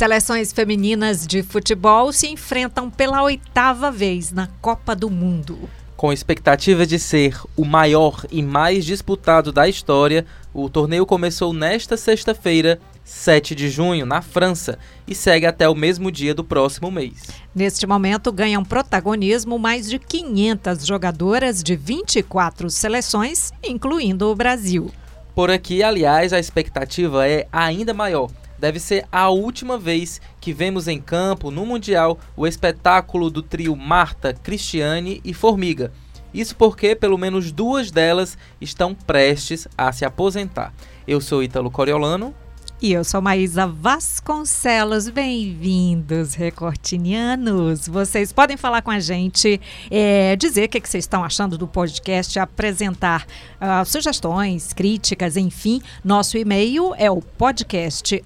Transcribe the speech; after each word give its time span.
Seleções 0.00 0.50
femininas 0.50 1.26
de 1.26 1.42
futebol 1.42 2.10
se 2.10 2.26
enfrentam 2.26 2.88
pela 2.88 3.22
oitava 3.22 3.90
vez 3.90 4.32
na 4.32 4.46
Copa 4.46 4.96
do 4.96 5.10
Mundo. 5.10 5.68
Com 5.94 6.10
expectativa 6.10 6.86
de 6.86 6.98
ser 6.98 7.38
o 7.54 7.66
maior 7.66 8.24
e 8.30 8.42
mais 8.42 8.86
disputado 8.86 9.52
da 9.52 9.68
história, 9.68 10.24
o 10.54 10.70
torneio 10.70 11.04
começou 11.04 11.52
nesta 11.52 11.98
sexta-feira, 11.98 12.80
7 13.04 13.54
de 13.54 13.68
junho, 13.68 14.06
na 14.06 14.22
França, 14.22 14.78
e 15.06 15.14
segue 15.14 15.44
até 15.44 15.68
o 15.68 15.74
mesmo 15.74 16.10
dia 16.10 16.34
do 16.34 16.42
próximo 16.42 16.90
mês. 16.90 17.26
Neste 17.54 17.86
momento, 17.86 18.32
ganham 18.32 18.64
protagonismo 18.64 19.58
mais 19.58 19.86
de 19.86 19.98
500 19.98 20.86
jogadoras 20.86 21.62
de 21.62 21.76
24 21.76 22.70
seleções, 22.70 23.52
incluindo 23.62 24.30
o 24.30 24.34
Brasil. 24.34 24.90
Por 25.34 25.50
aqui, 25.50 25.82
aliás, 25.82 26.32
a 26.32 26.38
expectativa 26.38 27.28
é 27.28 27.46
ainda 27.52 27.92
maior 27.92 28.30
deve 28.60 28.78
ser 28.78 29.06
a 29.10 29.30
última 29.30 29.78
vez 29.78 30.20
que 30.40 30.52
vemos 30.52 30.86
em 30.86 31.00
campo, 31.00 31.50
no 31.50 31.64
Mundial, 31.64 32.18
o 32.36 32.46
espetáculo 32.46 33.30
do 33.30 33.42
trio 33.42 33.74
Marta, 33.74 34.34
Cristiane 34.34 35.20
e 35.24 35.32
Formiga. 35.32 35.90
Isso 36.32 36.54
porque 36.54 36.94
pelo 36.94 37.18
menos 37.18 37.50
duas 37.50 37.90
delas 37.90 38.38
estão 38.60 38.94
prestes 38.94 39.66
a 39.76 39.90
se 39.90 40.04
aposentar. 40.04 40.72
Eu 41.08 41.20
sou 41.20 41.42
Ítalo 41.42 41.70
Coriolano. 41.70 42.34
E 42.82 42.94
eu 42.94 43.04
sou 43.04 43.20
Maísa 43.20 43.66
Vasconcelos. 43.66 45.10
Bem-vindos, 45.10 46.32
recortinianos. 46.32 47.86
Vocês 47.86 48.32
podem 48.32 48.56
falar 48.56 48.80
com 48.80 48.90
a 48.90 48.98
gente, 48.98 49.60
é, 49.90 50.34
dizer 50.34 50.64
o 50.64 50.68
que, 50.70 50.80
que, 50.80 50.88
vocês 50.88 51.04
estão 51.04 51.22
achando 51.22 51.58
do 51.58 51.68
podcast, 51.68 52.38
apresentar 52.38 53.26
uh, 53.60 53.84
sugestões, 53.84 54.72
críticas, 54.72 55.36
enfim. 55.36 55.82
Nosso 56.02 56.38
e-mail 56.38 56.94
é 56.96 57.10
o 57.10 57.20
podcast 57.20 58.24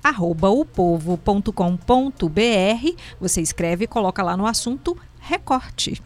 Você 3.21 3.41
escreve 3.41 3.87
e 3.87 3.89
coloca 3.89 4.23
lá 4.23 4.37
no 4.37 4.47
assunto 4.47 4.97
recorte. 5.19 6.01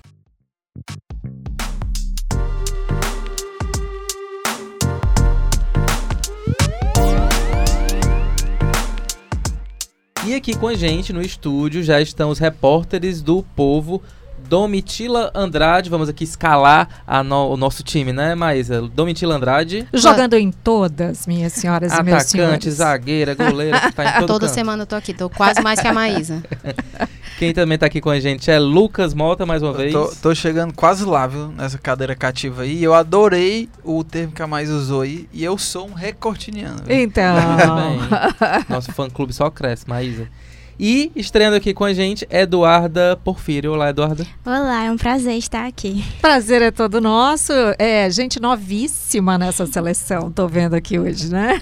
E 10.28 10.34
aqui 10.34 10.54
com 10.54 10.68
a 10.68 10.74
gente 10.74 11.10
no 11.10 11.22
estúdio 11.22 11.82
já 11.82 12.02
estão 12.02 12.28
os 12.28 12.38
repórteres 12.38 13.22
do 13.22 13.42
Povo. 13.56 14.02
Domitila 14.48 15.30
Andrade, 15.34 15.91
vamos 15.91 16.08
aqui 16.08 16.24
escalar 16.24 16.88
no, 17.24 17.50
o 17.52 17.56
nosso 17.56 17.82
time, 17.82 18.12
né, 18.12 18.34
Maísa? 18.34 18.80
Domitila 18.82 19.36
Andrade. 19.36 19.86
Jogando 19.92 20.34
em 20.34 20.50
todas, 20.50 21.27
minhas 21.27 21.52
senhoras 21.52 21.92
e 21.92 22.02
meus 22.02 22.22
senhores. 22.24 22.54
Atacante, 22.54 22.70
zagueira, 22.70 23.34
goleira, 23.34 23.92
tá 23.92 24.04
em 24.04 24.12
todo 24.20 24.26
Toda 24.26 24.46
canto. 24.46 24.54
semana 24.54 24.82
eu 24.82 24.86
tô 24.86 24.96
aqui, 24.96 25.12
tô 25.12 25.28
quase 25.28 25.60
mais 25.60 25.80
que 25.80 25.86
a 25.86 25.92
Maísa. 25.92 26.42
Quem 27.38 27.54
também 27.54 27.76
está 27.76 27.86
aqui 27.86 28.00
com 28.00 28.10
a 28.10 28.19
gente 28.19 28.50
é 28.50 28.58
Lucas 28.58 29.14
Mota, 29.14 29.46
mais 29.46 29.62
uma 29.62 29.72
vez. 29.72 29.92
Tô, 29.92 30.12
tô, 30.20 30.34
chegando 30.34 30.72
quase 30.74 31.04
lá, 31.04 31.24
viu, 31.26 31.52
nessa 31.52 31.78
cadeira 31.78 32.16
cativa 32.16 32.62
aí. 32.62 32.82
Eu 32.82 32.94
adorei 32.94 33.69
o 33.84 34.02
termo 34.02 34.32
que 34.32 34.42
a 34.42 34.46
mais 34.46 34.69
usou 34.69 35.02
aí. 35.02 35.28
E 35.32 35.44
eu 35.44 35.56
sou 35.56 35.88
um 35.88 35.92
recortiniano. 35.92 36.82
Viu? 36.84 36.96
Então. 36.96 37.36
Nosso 38.69 38.91
fã-clube 38.91 39.32
só 39.32 39.50
cresce, 39.50 39.88
Maísa. 39.88 40.28
E 40.81 41.11
estreando 41.16 41.56
aqui 41.56 41.75
com 41.75 41.84
a 41.84 41.93
gente, 41.93 42.25
Eduarda 42.31 43.19
Porfírio. 43.25 43.72
Olá, 43.72 43.91
Eduarda. 43.91 44.25
Olá, 44.47 44.84
é 44.84 44.93
um 44.93 44.97
prazer 44.97 45.37
estar 45.37 45.66
aqui. 45.66 46.05
Prazer 46.21 46.62
é 46.62 46.71
todo 46.71 47.00
nosso. 47.00 47.53
É 47.81 48.09
gente 48.11 48.41
novíssima 48.41 49.37
nessa 49.37 49.66
seleção, 49.66 50.31
tô 50.31 50.47
vendo 50.47 50.75
aqui 50.75 50.97
hoje, 50.97 51.33
né? 51.33 51.61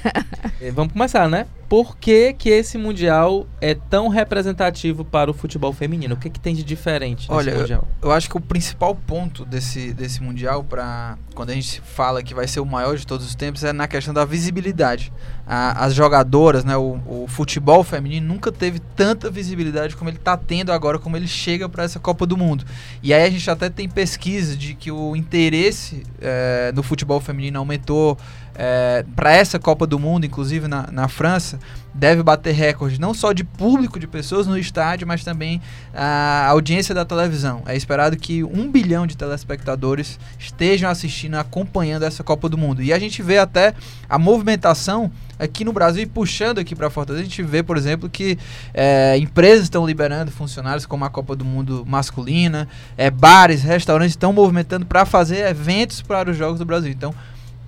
É, 0.61 0.71
vamos 0.71 0.93
começar, 0.93 1.29
né? 1.31 1.47
Por 1.69 1.97
que, 1.97 2.33
que 2.33 2.49
esse 2.49 2.79
Mundial 2.79 3.47
é 3.61 3.75
tão 3.75 4.09
representativo 4.09 5.05
para 5.05 5.31
o 5.31 5.35
futebol 5.35 5.73
feminino? 5.73 6.15
O 6.15 6.19
que, 6.19 6.31
que 6.31 6.39
tem 6.39 6.55
de 6.55 6.63
diferente 6.63 7.27
Olha, 7.29 7.57
Mundial? 7.57 7.89
Eu, 8.01 8.09
eu 8.09 8.13
acho 8.13 8.31
que 8.31 8.37
o 8.37 8.41
principal 8.41 8.95
ponto 8.95 9.45
desse, 9.45 9.93
desse 9.93 10.23
Mundial, 10.23 10.63
para 10.63 11.19
quando 11.35 11.51
a 11.51 11.55
gente 11.55 11.81
fala 11.81 12.23
que 12.23 12.33
vai 12.33 12.47
ser 12.47 12.61
o 12.61 12.67
maior 12.67 12.97
de 12.97 13.07
todos 13.07 13.27
os 13.27 13.35
tempos, 13.35 13.65
é 13.65 13.73
na 13.73 13.89
questão 13.89 14.15
da 14.15 14.25
visibilidade. 14.25 15.13
A, 15.47 15.85
as 15.85 15.95
jogadoras, 15.95 16.65
né, 16.65 16.77
o, 16.77 17.01
o, 17.07 17.27
futebol 17.29 17.85
feminino 17.85 18.27
nunca 18.27 18.51
teve 18.51 18.79
tanta 18.97 19.31
visibilidade 19.31 19.95
como 19.97 20.09
ele 20.09 20.17
está 20.17 20.37
tendo 20.37 20.73
agora, 20.73 20.99
como 20.99 21.17
ele 21.17 21.29
chega 21.29 21.69
para 21.69 21.85
essa 21.85 21.99
Copa 21.99 22.27
do 22.27 22.37
Mundo. 22.37 22.65
E 23.03 23.13
aí 23.13 23.25
a 23.25 23.31
gente 23.31 23.49
até 23.51 23.69
tem 23.69 23.89
pesquisa 23.89 24.57
de 24.57 24.75
que 24.75 24.91
o 24.91 25.15
interesse 25.15 26.03
é, 26.21 26.73
no 26.75 26.83
futebol 26.83 27.21
feminino 27.21 27.59
aumentou 27.59 28.17
é, 28.59 29.05
para 29.15 29.33
essa 29.33 29.59
Copa 29.59 29.87
do 29.87 29.99
Mundo, 29.99 30.25
inclusive 30.25 30.67
na, 30.67 30.89
na 30.91 31.09
França, 31.09 31.59
deve 31.93 32.23
bater 32.23 32.55
recorde 32.55 33.01
não 33.01 33.15
só 33.15 33.33
de 33.33 33.45
público 33.45 33.99
de 33.99 34.07
pessoas 34.07 34.47
no 34.47 34.59
estádio, 34.59 35.07
mas 35.07 35.23
também 35.23 35.61
a 35.95 36.47
audiência 36.49 36.95
da 36.95 37.05
televisão. 37.05 37.63
É 37.67 37.77
esperado 37.77 38.17
que 38.17 38.43
um 38.45 38.71
bilhão 38.71 39.07
de 39.07 39.17
telespectadores 39.17 40.19
estejam 40.39 40.91
assistindo, 40.91 41.35
acompanhando 41.37 42.05
essa 42.05 42.25
Copa 42.25 42.49
do 42.49 42.57
Mundo. 42.57 42.83
E 42.83 42.93
a 42.93 42.99
gente 42.99 43.23
vê 43.23 43.39
até 43.39 43.75
a 44.09 44.19
movimentação 44.19 45.11
aqui 45.39 45.65
no 45.65 45.73
Brasil 45.73 46.03
e 46.03 46.07
puxando 46.07 46.59
aqui 46.59 46.75
para 46.75 46.89
Fortaleza, 46.89 47.23
a 47.23 47.29
gente 47.29 47.43
vê, 47.43 47.63
por 47.63 47.77
exemplo, 47.77 48.09
que 48.09 48.39
é, 48.73 49.19
empresas 49.19 49.65
estão 49.65 49.87
liberando 49.87 50.31
funcionários 50.31 50.87
como 50.87 51.05
a 51.05 51.11
Copa 51.11 51.37
do 51.37 51.45
Mundo 51.45 51.85
masculina, 51.87 52.67
é, 52.97 53.11
bares, 53.11 53.63
restaurantes 53.63 54.13
estão 54.13 54.33
movimentando 54.33 54.87
para 54.87 55.05
fazer 55.05 55.47
eventos 55.47 56.01
para 56.01 56.31
os 56.31 56.37
Jogos 56.37 56.59
do 56.59 56.65
Brasil. 56.65 56.91
Então, 56.91 57.15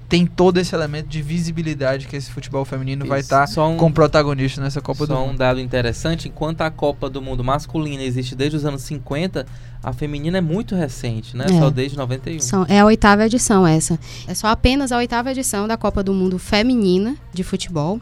tem 0.08 0.26
todo 0.26 0.58
esse 0.58 0.74
elemento 0.74 1.06
de 1.06 1.20
visibilidade 1.20 2.06
que 2.06 2.16
esse 2.16 2.30
futebol 2.30 2.64
feminino 2.64 3.04
Isso. 3.04 3.08
vai 3.10 3.20
estar 3.20 3.46
tá 3.46 3.66
um, 3.66 3.76
como 3.76 3.94
protagonista 3.94 4.60
nessa 4.60 4.80
Copa 4.80 5.06
do 5.06 5.14
Mundo. 5.14 5.26
Só 5.26 5.30
um 5.32 5.36
dado 5.36 5.60
interessante, 5.60 6.28
enquanto 6.28 6.62
a 6.62 6.70
Copa 6.70 7.10
do 7.10 7.20
Mundo 7.20 7.44
masculina 7.44 8.02
existe 8.02 8.34
desde 8.34 8.56
os 8.56 8.64
anos 8.64 8.82
50, 8.82 9.44
a 9.82 9.92
feminina 9.92 10.38
é 10.38 10.40
muito 10.40 10.74
recente, 10.74 11.36
né? 11.36 11.44
É. 11.44 11.58
Só 11.58 11.68
desde 11.68 11.96
91. 11.98 12.40
São, 12.40 12.64
é 12.68 12.80
a 12.80 12.86
oitava 12.86 13.26
edição 13.26 13.66
essa. 13.66 13.98
É 14.26 14.32
só 14.32 14.46
apenas 14.46 14.92
a 14.92 14.96
oitava 14.96 15.30
edição 15.30 15.68
da 15.68 15.76
Copa 15.76 16.02
do 16.02 16.14
Mundo 16.14 16.38
feminina 16.38 17.14
de 17.34 17.42
futebol. 17.42 18.00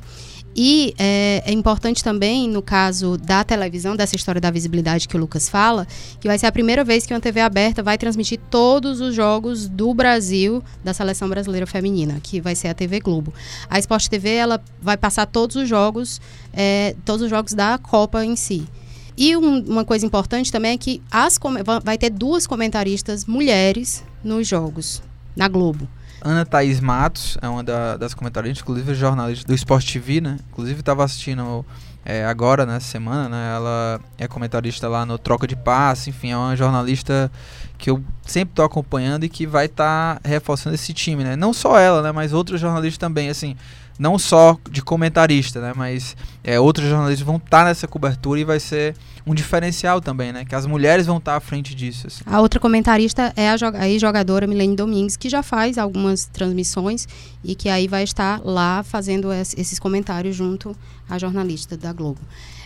E 0.58 0.94
é, 0.96 1.42
é, 1.44 1.52
importante 1.52 2.02
também, 2.02 2.48
no 2.48 2.62
caso 2.62 3.18
da 3.18 3.44
televisão, 3.44 3.94
dessa 3.94 4.16
história 4.16 4.40
da 4.40 4.50
visibilidade 4.50 5.06
que 5.06 5.14
o 5.14 5.20
Lucas 5.20 5.50
fala, 5.50 5.86
que 6.18 6.26
vai 6.26 6.38
ser 6.38 6.46
a 6.46 6.52
primeira 6.52 6.82
vez 6.82 7.04
que 7.04 7.12
uma 7.12 7.20
TV 7.20 7.40
aberta 7.40 7.82
vai 7.82 7.98
transmitir 7.98 8.40
todos 8.50 9.02
os 9.02 9.14
jogos 9.14 9.68
do 9.68 9.92
Brasil, 9.92 10.64
da 10.82 10.94
seleção 10.94 11.28
brasileira 11.28 11.66
feminina, 11.66 12.18
que 12.22 12.40
vai 12.40 12.54
ser 12.54 12.68
a 12.68 12.74
TV 12.74 13.00
Globo. 13.00 13.34
A 13.68 13.78
Sport 13.78 14.08
TV 14.08 14.30
ela 14.30 14.58
vai 14.80 14.96
passar 14.96 15.26
todos 15.26 15.56
os 15.56 15.68
jogos, 15.68 16.22
é, 16.54 16.96
todos 17.04 17.20
os 17.20 17.28
jogos 17.28 17.52
da 17.52 17.76
Copa 17.76 18.24
em 18.24 18.34
si. 18.34 18.66
E 19.14 19.36
um, 19.36 19.62
uma 19.64 19.84
coisa 19.84 20.06
importante 20.06 20.50
também 20.50 20.72
é 20.72 20.78
que 20.78 21.02
as, 21.10 21.38
vai 21.84 21.98
ter 21.98 22.08
duas 22.08 22.46
comentaristas 22.46 23.26
mulheres 23.26 24.02
nos 24.24 24.48
jogos, 24.48 25.02
na 25.36 25.48
Globo. 25.48 25.86
Ana 26.26 26.44
Thaís 26.44 26.80
Matos 26.80 27.38
é 27.40 27.48
uma 27.48 27.62
da, 27.62 27.96
das 27.96 28.12
comentaristas, 28.12 28.60
inclusive 28.60 28.94
jornalista 28.94 29.46
do 29.46 29.54
Sport 29.54 29.92
TV, 29.92 30.20
né? 30.20 30.38
Inclusive 30.50 30.80
estava 30.80 31.04
assistindo 31.04 31.64
é, 32.04 32.24
agora, 32.24 32.66
nessa 32.66 32.86
semana, 32.88 33.28
né? 33.28 33.54
Ela 33.54 34.00
é 34.18 34.26
comentarista 34.26 34.88
lá 34.88 35.06
no 35.06 35.18
Troca 35.18 35.46
de 35.46 35.54
Passe, 35.54 36.10
enfim, 36.10 36.32
é 36.32 36.36
uma 36.36 36.56
jornalista 36.56 37.30
que 37.78 37.90
eu 37.90 38.02
sempre 38.26 38.52
estou 38.52 38.64
acompanhando 38.64 39.24
e 39.24 39.28
que 39.28 39.46
vai 39.46 39.66
estar 39.66 40.20
tá 40.20 40.28
reforçando 40.28 40.74
esse 40.74 40.92
time, 40.92 41.22
né? 41.22 41.36
Não 41.36 41.52
só 41.52 41.78
ela, 41.78 42.02
né? 42.02 42.12
Mas 42.12 42.32
outros 42.32 42.60
jornalistas 42.60 42.98
também, 42.98 43.28
assim 43.28 43.56
não 43.98 44.18
só 44.18 44.58
de 44.70 44.82
comentarista, 44.82 45.60
né, 45.60 45.72
mas 45.74 46.16
é, 46.44 46.60
outros 46.60 46.88
jornalistas 46.88 47.26
vão 47.26 47.36
estar 47.36 47.60
tá 47.60 47.64
nessa 47.64 47.88
cobertura 47.88 48.40
e 48.40 48.44
vai 48.44 48.60
ser 48.60 48.94
um 49.26 49.34
diferencial 49.34 50.00
também, 50.00 50.32
né, 50.32 50.44
que 50.44 50.54
as 50.54 50.66
mulheres 50.66 51.06
vão 51.06 51.18
estar 51.18 51.32
tá 51.32 51.36
à 51.38 51.40
frente 51.40 51.74
disso. 51.74 52.06
Assim. 52.06 52.22
A 52.26 52.40
outra 52.40 52.60
comentarista 52.60 53.32
é 53.36 53.50
a, 53.50 53.56
jogadora 53.98 54.46
Milene 54.46 54.76
Domingues, 54.76 55.16
que 55.16 55.28
já 55.28 55.42
faz 55.42 55.78
algumas 55.78 56.26
transmissões 56.26 57.08
e 57.42 57.54
que 57.54 57.68
aí 57.68 57.88
vai 57.88 58.04
estar 58.04 58.40
lá 58.44 58.82
fazendo 58.82 59.32
esses 59.32 59.78
comentários 59.78 60.36
junto 60.36 60.76
à 61.08 61.18
jornalista 61.18 61.76
da 61.76 61.92
Globo. 61.92 62.20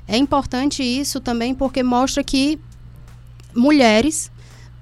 É 0.06 0.16
importante 0.16 0.82
isso 0.82 1.20
também 1.20 1.54
porque 1.54 1.82
mostra 1.82 2.22
que 2.24 2.58
mulheres 3.54 4.30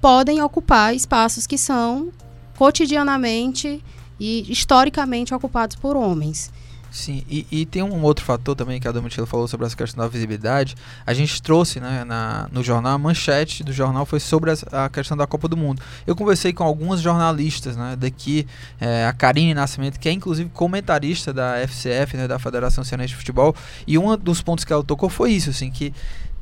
podem 0.01 0.41
ocupar 0.41 0.95
espaços 0.95 1.45
que 1.45 1.57
são 1.57 2.09
cotidianamente 2.57 3.83
e 4.19 4.51
historicamente 4.51 5.33
ocupados 5.33 5.75
por 5.75 5.95
homens. 5.95 6.51
Sim, 6.91 7.23
e, 7.29 7.45
e, 7.51 7.65
tem 7.65 7.83
um 7.83 8.01
outro 8.01 8.25
fator 8.25 8.55
também 8.55 8.79
que 8.79 8.87
a 8.87 8.91
Domitila 8.91 9.27
falou 9.27 9.47
sobre 9.47 9.65
essa 9.67 9.75
questão 9.75 10.03
da 10.03 10.09
visibilidade. 10.09 10.75
A 11.05 11.13
gente 11.13 11.41
trouxe 11.41 11.79
né, 11.79 12.03
na, 12.03 12.49
no 12.51 12.63
jornal, 12.63 12.93
a 12.93 12.97
manchete 12.97 13.63
do 13.63 13.71
jornal 13.71 14.05
foi 14.07 14.19
sobre 14.19 14.51
a, 14.51 14.85
a 14.85 14.89
questão 14.89 15.15
da 15.15 15.27
Copa 15.27 15.47
do 15.47 15.55
Mundo. 15.55 15.81
Eu 16.07 16.15
conversei 16.15 16.51
com 16.51 16.63
algumas 16.63 16.99
jornalistas 16.99 17.77
né, 17.77 17.95
daqui, 17.95 18.47
é, 18.79 19.05
a 19.05 19.13
Karine 19.13 19.53
Nascimento, 19.53 19.99
que 19.99 20.09
é 20.09 20.11
inclusive 20.11 20.49
comentarista 20.49 21.31
da 21.31 21.57
FCF, 21.67 22.17
né, 22.17 22.27
da 22.27 22.39
Federação 22.39 22.83
Cearense 22.83 23.09
de 23.09 23.17
Futebol, 23.17 23.55
e 23.85 23.97
um 23.97 24.17
dos 24.17 24.41
pontos 24.41 24.65
que 24.65 24.73
ela 24.73 24.83
tocou 24.83 25.09
foi 25.09 25.31
isso, 25.31 25.51
assim, 25.51 25.69
que 25.69 25.93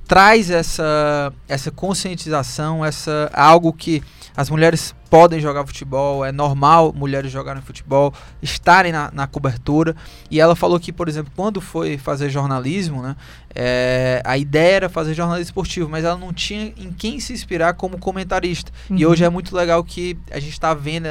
traz 0.07 0.49
essa, 0.49 1.33
essa 1.47 1.69
conscientização, 1.69 2.83
essa 2.83 3.29
algo 3.33 3.73
que 3.73 4.01
as 4.35 4.49
mulheres 4.49 4.95
podem 5.09 5.39
jogar 5.39 5.65
futebol, 5.65 6.23
é 6.23 6.31
normal 6.31 6.93
mulheres 6.93 7.31
jogarem 7.31 7.61
futebol, 7.61 8.13
estarem 8.41 8.91
na, 8.91 9.09
na 9.11 9.27
cobertura. 9.27 9.95
E 10.29 10.39
ela 10.39 10.55
falou 10.55 10.79
que, 10.79 10.91
por 10.91 11.07
exemplo, 11.07 11.31
quando 11.35 11.61
foi 11.61 11.97
fazer 11.97 12.29
jornalismo, 12.29 13.01
né, 13.01 13.15
é, 13.55 14.21
a 14.23 14.37
ideia 14.37 14.75
era 14.75 14.89
fazer 14.89 15.13
jornalismo 15.13 15.49
esportivo, 15.49 15.89
mas 15.89 16.05
ela 16.05 16.17
não 16.17 16.31
tinha 16.31 16.73
em 16.77 16.91
quem 16.91 17.19
se 17.19 17.33
inspirar 17.33 17.73
como 17.73 17.97
comentarista. 17.97 18.71
Uhum. 18.89 18.97
E 18.97 19.05
hoje 19.05 19.23
é 19.23 19.29
muito 19.29 19.55
legal 19.55 19.83
que 19.83 20.17
a 20.31 20.39
gente 20.39 20.51
está 20.51 20.73
vendo 20.73 21.07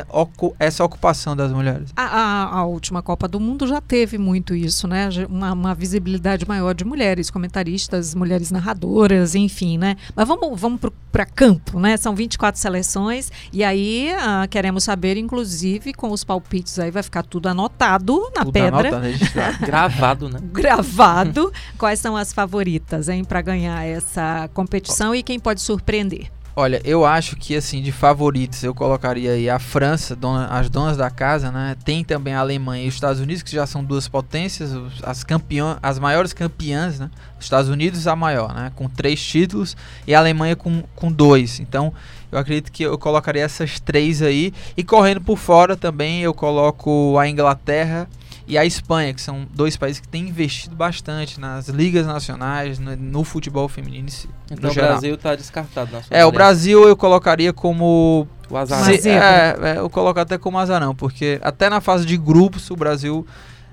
essa 0.58 0.84
ocupação 0.84 1.34
das 1.34 1.52
mulheres. 1.52 1.92
A, 1.96 2.04
a, 2.04 2.58
a, 2.58 2.64
última 2.64 3.02
Copa 3.02 3.26
do 3.26 3.40
Mundo 3.40 3.66
já 3.66 3.80
teve 3.80 4.18
muito 4.18 4.54
isso, 4.54 4.86
né? 4.86 5.08
Uma, 5.28 5.52
uma, 5.52 5.74
visibilidade 5.74 6.46
maior 6.46 6.74
de 6.74 6.84
mulheres 6.84 7.30
comentaristas, 7.30 8.14
mulheres 8.14 8.50
narradoras, 8.50 9.34
enfim, 9.34 9.76
né? 9.76 9.96
Mas 10.14 10.28
vamos, 10.28 10.60
vamos 10.60 10.80
para 11.10 11.26
campo, 11.26 11.80
né? 11.80 11.96
São 11.96 12.14
24 12.14 12.60
seleções 12.60 13.32
e 13.52 13.64
aí 13.64 13.85
ah, 14.18 14.46
queremos 14.48 14.84
saber, 14.84 15.16
inclusive, 15.16 15.92
com 15.92 16.10
os 16.10 16.24
palpites 16.24 16.78
aí 16.78 16.90
vai 16.90 17.02
ficar 17.02 17.22
tudo 17.22 17.48
anotado 17.48 18.30
na 18.34 18.44
tudo 18.44 18.52
pedra. 18.52 18.96
Anotado, 18.96 19.58
gravado, 19.66 20.28
né? 20.28 20.38
Gravado. 20.42 21.52
Quais 21.78 21.98
são 21.98 22.16
as 22.16 22.32
favoritas, 22.32 23.08
hein, 23.08 23.24
para 23.24 23.42
ganhar 23.42 23.84
essa 23.84 24.48
competição 24.54 25.14
e 25.14 25.22
quem 25.22 25.38
pode 25.38 25.60
surpreender? 25.60 26.30
Olha, 26.58 26.80
eu 26.86 27.04
acho 27.04 27.36
que 27.36 27.54
assim, 27.54 27.82
de 27.82 27.92
favoritos, 27.92 28.64
eu 28.64 28.74
colocaria 28.74 29.32
aí 29.32 29.50
a 29.50 29.58
França, 29.58 30.16
dona, 30.16 30.46
as 30.46 30.70
donas 30.70 30.96
da 30.96 31.10
casa, 31.10 31.52
né? 31.52 31.76
Tem 31.84 32.02
também 32.02 32.32
a 32.32 32.40
Alemanha 32.40 32.82
e 32.82 32.88
os 32.88 32.94
Estados 32.94 33.20
Unidos, 33.20 33.42
que 33.42 33.50
já 33.50 33.66
são 33.66 33.84
duas 33.84 34.08
potências, 34.08 34.70
as 35.02 35.22
campeãs, 35.22 35.76
as 35.82 35.98
maiores 35.98 36.32
campeãs, 36.32 36.98
né? 36.98 37.10
Os 37.38 37.44
Estados 37.44 37.68
Unidos 37.68 38.06
a 38.06 38.16
maior, 38.16 38.54
né? 38.54 38.72
Com 38.74 38.88
três 38.88 39.22
títulos 39.22 39.76
e 40.06 40.14
a 40.14 40.18
Alemanha 40.18 40.56
com, 40.56 40.82
com 40.94 41.12
dois. 41.12 41.60
Então, 41.60 41.92
eu 42.36 42.40
acredito 42.40 42.70
que 42.70 42.82
eu 42.82 42.98
colocaria 42.98 43.42
essas 43.42 43.80
três 43.80 44.20
aí. 44.20 44.52
E 44.76 44.84
correndo 44.84 45.22
por 45.22 45.38
fora 45.38 45.76
também, 45.76 46.20
eu 46.20 46.34
coloco 46.34 47.18
a 47.18 47.26
Inglaterra 47.26 48.06
e 48.46 48.58
a 48.58 48.64
Espanha, 48.64 49.14
que 49.14 49.22
são 49.22 49.46
dois 49.54 49.76
países 49.76 50.00
que 50.00 50.06
têm 50.06 50.28
investido 50.28 50.76
bastante 50.76 51.40
nas 51.40 51.68
ligas 51.68 52.06
nacionais, 52.06 52.78
no, 52.78 52.94
no 52.94 53.24
futebol 53.24 53.68
feminino. 53.68 54.08
Então 54.50 54.70
o 54.70 54.74
Brasil 54.74 55.14
está 55.14 55.34
descartado 55.34 55.90
na 55.90 56.02
sua 56.02 56.16
É, 56.16 56.26
o 56.26 56.30
Brasil 56.30 56.86
eu 56.86 56.96
colocaria 56.96 57.52
como. 57.52 58.28
O 58.50 58.56
azar. 58.56 58.84
Se, 58.84 59.08
é, 59.08 59.56
é, 59.60 59.78
eu 59.78 59.88
coloco 59.88 60.20
até 60.20 60.36
como 60.36 60.58
azarão, 60.58 60.94
porque 60.94 61.40
até 61.42 61.70
na 61.70 61.80
fase 61.80 62.04
de 62.04 62.18
grupos 62.18 62.70
o 62.70 62.76
Brasil 62.76 63.26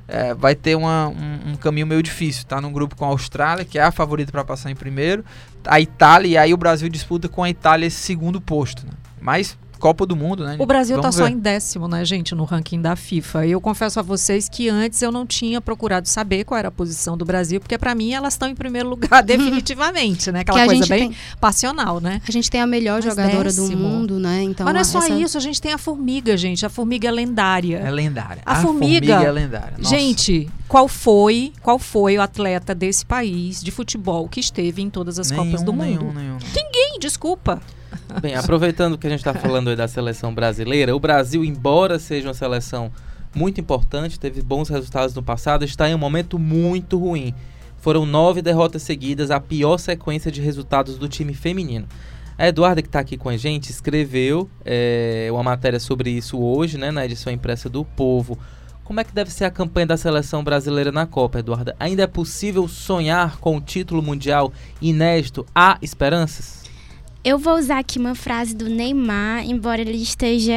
é, 0.07 0.33
vai 0.33 0.56
ter 0.56 0.75
uma, 0.75 1.09
um, 1.09 1.51
um, 1.51 1.56
caminho 1.56 1.86
meio 1.86 2.01
difícil. 2.01 2.45
Tá 2.45 2.59
num 2.59 2.71
grupo 2.71 2.95
com 2.95 3.06
a 3.06 3.09
Austrália, 3.09 3.66
que 3.66 3.77
é 3.77 3.83
a 3.83 3.92
favorita 3.92 4.31
para 4.31 4.44
passar 4.44 4.71
em 4.71 4.75
primeiro, 4.75 5.24
a 5.68 5.80
Itália, 5.80 6.27
e 6.27 6.38
aí 6.38 6.54
o 6.54 6.57
Brasil 6.57 6.89
disputa 6.89 7.27
com 7.27 7.44
a 7.44 7.50
Itália 7.50 7.86
esse 7.86 7.98
segundo 7.98 8.39
posto. 8.39 8.86
Né? 8.86 8.92
Mas 9.21 9.57
Copa 9.83 10.06
do 10.06 10.15
Mundo, 10.15 10.45
né? 10.45 10.56
O 10.60 10.65
Brasil 10.65 10.95
está 10.95 11.12
só 11.12 11.27
em 11.27 11.38
décimo, 11.38 11.89
né, 11.89 12.06
gente, 12.06 12.33
no 12.33 12.45
ranking 12.45 12.81
da 12.81 12.95
FIFA. 12.95 13.45
E 13.45 13.51
eu 13.51 13.60
confesso 13.60 14.00
a 14.00 14.01
vocês 14.01 14.48
que 14.48 14.69
antes 14.69 15.01
eu 15.01 15.12
não 15.12 15.27
tinha 15.27 15.60
procurado 15.60 16.07
saber 16.07 16.45
qual 16.45 16.57
era 16.57 16.69
a 16.69 16.71
posição 16.71 17.18
do 17.18 17.25
Brasil, 17.25 17.60
porque 17.60 17.77
para 17.77 17.94
mim 17.94 18.13
elas 18.13 18.33
estão 18.33 18.48
em 18.48 18.56
primeiro 18.56 18.88
lugar 18.88 19.21
definitivamente, 19.27 20.31
né? 20.31 20.39
Aquela 20.39 20.65
coisa 20.65 20.88
bem 20.88 21.10
tem, 21.10 21.18
passional, 21.38 22.00
né? 22.00 22.21
A 22.25 22.31
gente 22.31 22.50
tem 22.50 22.62
a 22.62 22.66
melhor 22.66 23.01
Mas 23.04 23.06
jogadora 23.13 23.44
décimo. 23.44 23.68
do 23.68 23.77
mundo, 23.77 24.19
né? 24.21 24.44
Então, 24.44 24.63
Mas 24.63 24.74
não 24.74 24.80
é 24.80 24.83
só 24.86 25.00
essa... 25.00 25.16
isso, 25.16 25.38
a 25.38 25.42
gente 25.42 25.62
tem 25.62 25.74
a 25.74 25.77
formiga, 25.77 26.38
gente. 26.38 26.66
A 26.66 26.69
formiga 26.69 27.09
é 27.09 27.12
lendária. 27.12 27.80
É 27.80 27.92
lendária. 27.92 28.42
A, 28.45 28.54
a 28.54 28.56
formiga, 28.62 29.06
formiga, 29.06 29.30
é 29.30 29.31
lendária. 29.33 29.74
Nossa. 29.77 29.89
Gente, 29.89 30.50
qual 30.74 30.88
foi, 30.88 31.54
qual 31.62 31.78
foi 31.78 32.18
o 32.18 32.22
atleta 32.24 32.74
desse 32.74 33.06
país 33.06 33.64
de 33.64 33.70
futebol 33.70 34.28
que 34.28 34.40
esteve 34.40 34.81
em 34.81 34.90
todas 34.90 35.20
as 35.20 35.30
nenhum, 35.30 35.46
Copas 35.46 35.62
do 35.62 35.72
Mundo? 35.72 35.84
Nenhum, 35.86 36.14
nenhum. 36.14 36.38
Ninguém, 36.48 36.98
desculpa. 37.00 37.62
Bem, 38.20 38.34
aproveitando 38.34 38.98
que 38.98 39.06
a 39.06 39.10
gente 39.12 39.20
está 39.20 39.36
falando 39.36 39.70
aí 39.70 39.75
da 39.75 39.88
seleção 39.88 40.34
brasileira, 40.34 40.96
o 40.96 41.00
Brasil, 41.00 41.46
embora 41.46 42.00
seja 42.00 42.28
uma 42.28 42.34
seleção 42.34 42.92
muito 43.36 43.62
importante, 43.62 44.20
teve 44.20 44.42
bons 44.42 44.68
resultados 44.68 45.14
no 45.14 45.22
passado, 45.22 45.64
está 45.64 45.88
em 45.88 45.94
um 45.94 46.00
momento 46.00 46.40
muito 46.40 46.98
ruim. 46.98 47.36
Foram 47.78 48.04
nove 48.04 48.42
derrotas 48.42 48.81
seguidas, 48.81 49.30
a 49.30 49.40
pior 49.40 49.78
sequência 49.78 50.31
de 50.31 50.42
resultados 50.42 50.98
do 50.98 51.08
time 51.08 51.36
feminino. 51.36 51.86
A 52.36 52.48
Eduarda, 52.48 52.81
que 52.81 52.88
está 52.88 53.00
aqui 53.00 53.16
com 53.16 53.30
a 53.30 53.38
gente, 53.38 53.69
escreveu 53.69 54.50
é, 54.66 55.28
uma 55.31 55.44
matéria 55.44 55.80
sobre 55.80 56.10
isso 56.10 56.40
hoje, 56.40 56.80
né, 56.80 56.90
na 56.90 57.06
edição 57.06 57.31
impressa 57.31 57.69
do 57.69 57.86
Povo. 57.86 58.40
Como 58.83 59.00
é 59.00 59.03
que 59.03 59.13
deve 59.13 59.31
ser 59.31 59.45
a 59.45 59.51
campanha 59.51 59.88
da 59.88 59.97
seleção 59.97 60.44
brasileira 60.44 60.91
na 60.91 61.06
Copa, 61.06 61.39
Eduarda? 61.39 61.75
Ainda 61.80 62.03
é 62.03 62.07
possível 62.07 62.68
sonhar 62.68 63.38
com 63.38 63.56
o 63.56 63.62
título 63.62 64.01
mundial 64.01 64.51
inédito? 64.81 65.45
Há 65.56 65.77
esperanças? 65.81 66.62
Eu 67.24 67.38
vou 67.40 67.58
usar 67.58 67.80
aqui 67.80 67.98
uma 67.98 68.16
frase 68.16 68.54
do 68.54 68.68
Neymar, 68.68 69.46
embora 69.46 69.80
ele 69.80 69.96
esteja 69.96 70.54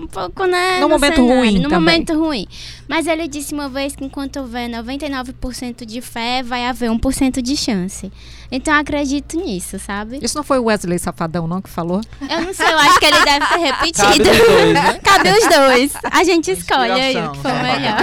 um 0.00 0.06
pouco 0.06 0.46
né, 0.46 0.76
no, 0.76 0.82
no 0.82 0.88
momento 0.90 1.16
cenário, 1.16 1.36
ruim. 1.36 1.54
No 1.56 1.62
também. 1.62 1.78
momento 1.80 2.18
ruim. 2.18 2.46
Mas 2.86 3.06
ele 3.08 3.26
disse 3.26 3.52
uma 3.52 3.68
vez 3.68 3.96
que 3.96 4.04
enquanto 4.04 4.38
houver 4.38 4.68
99% 4.68 5.84
de 5.84 6.00
fé, 6.00 6.42
vai 6.42 6.66
haver 6.66 6.88
1% 6.90 7.42
de 7.42 7.56
chance. 7.56 8.12
Então 8.52 8.72
eu 8.74 8.80
acredito 8.80 9.36
nisso, 9.36 9.78
sabe? 9.80 10.20
Isso 10.22 10.36
não 10.36 10.44
foi 10.44 10.60
o 10.60 10.64
Wesley 10.64 10.98
Safadão, 10.98 11.48
não, 11.48 11.60
que 11.60 11.68
falou? 11.68 12.00
Eu 12.20 12.42
não 12.42 12.54
sei, 12.54 12.66
eu 12.72 12.78
acho 12.78 13.00
que 13.00 13.06
ele 13.06 13.24
deve 13.24 13.46
ter 13.46 13.58
repetido. 13.58 14.24
Cabe 14.24 14.30
os 14.30 14.46
dois, 14.46 14.72
né? 14.72 15.00
Cabe 15.02 15.30
os 15.30 15.48
dois. 15.48 15.92
A 16.04 16.22
gente 16.22 16.50
escolhe 16.52 16.92
aí 16.92 17.16
o 17.16 17.32
que 17.32 17.38
for 17.38 17.52
melhor. 17.54 17.98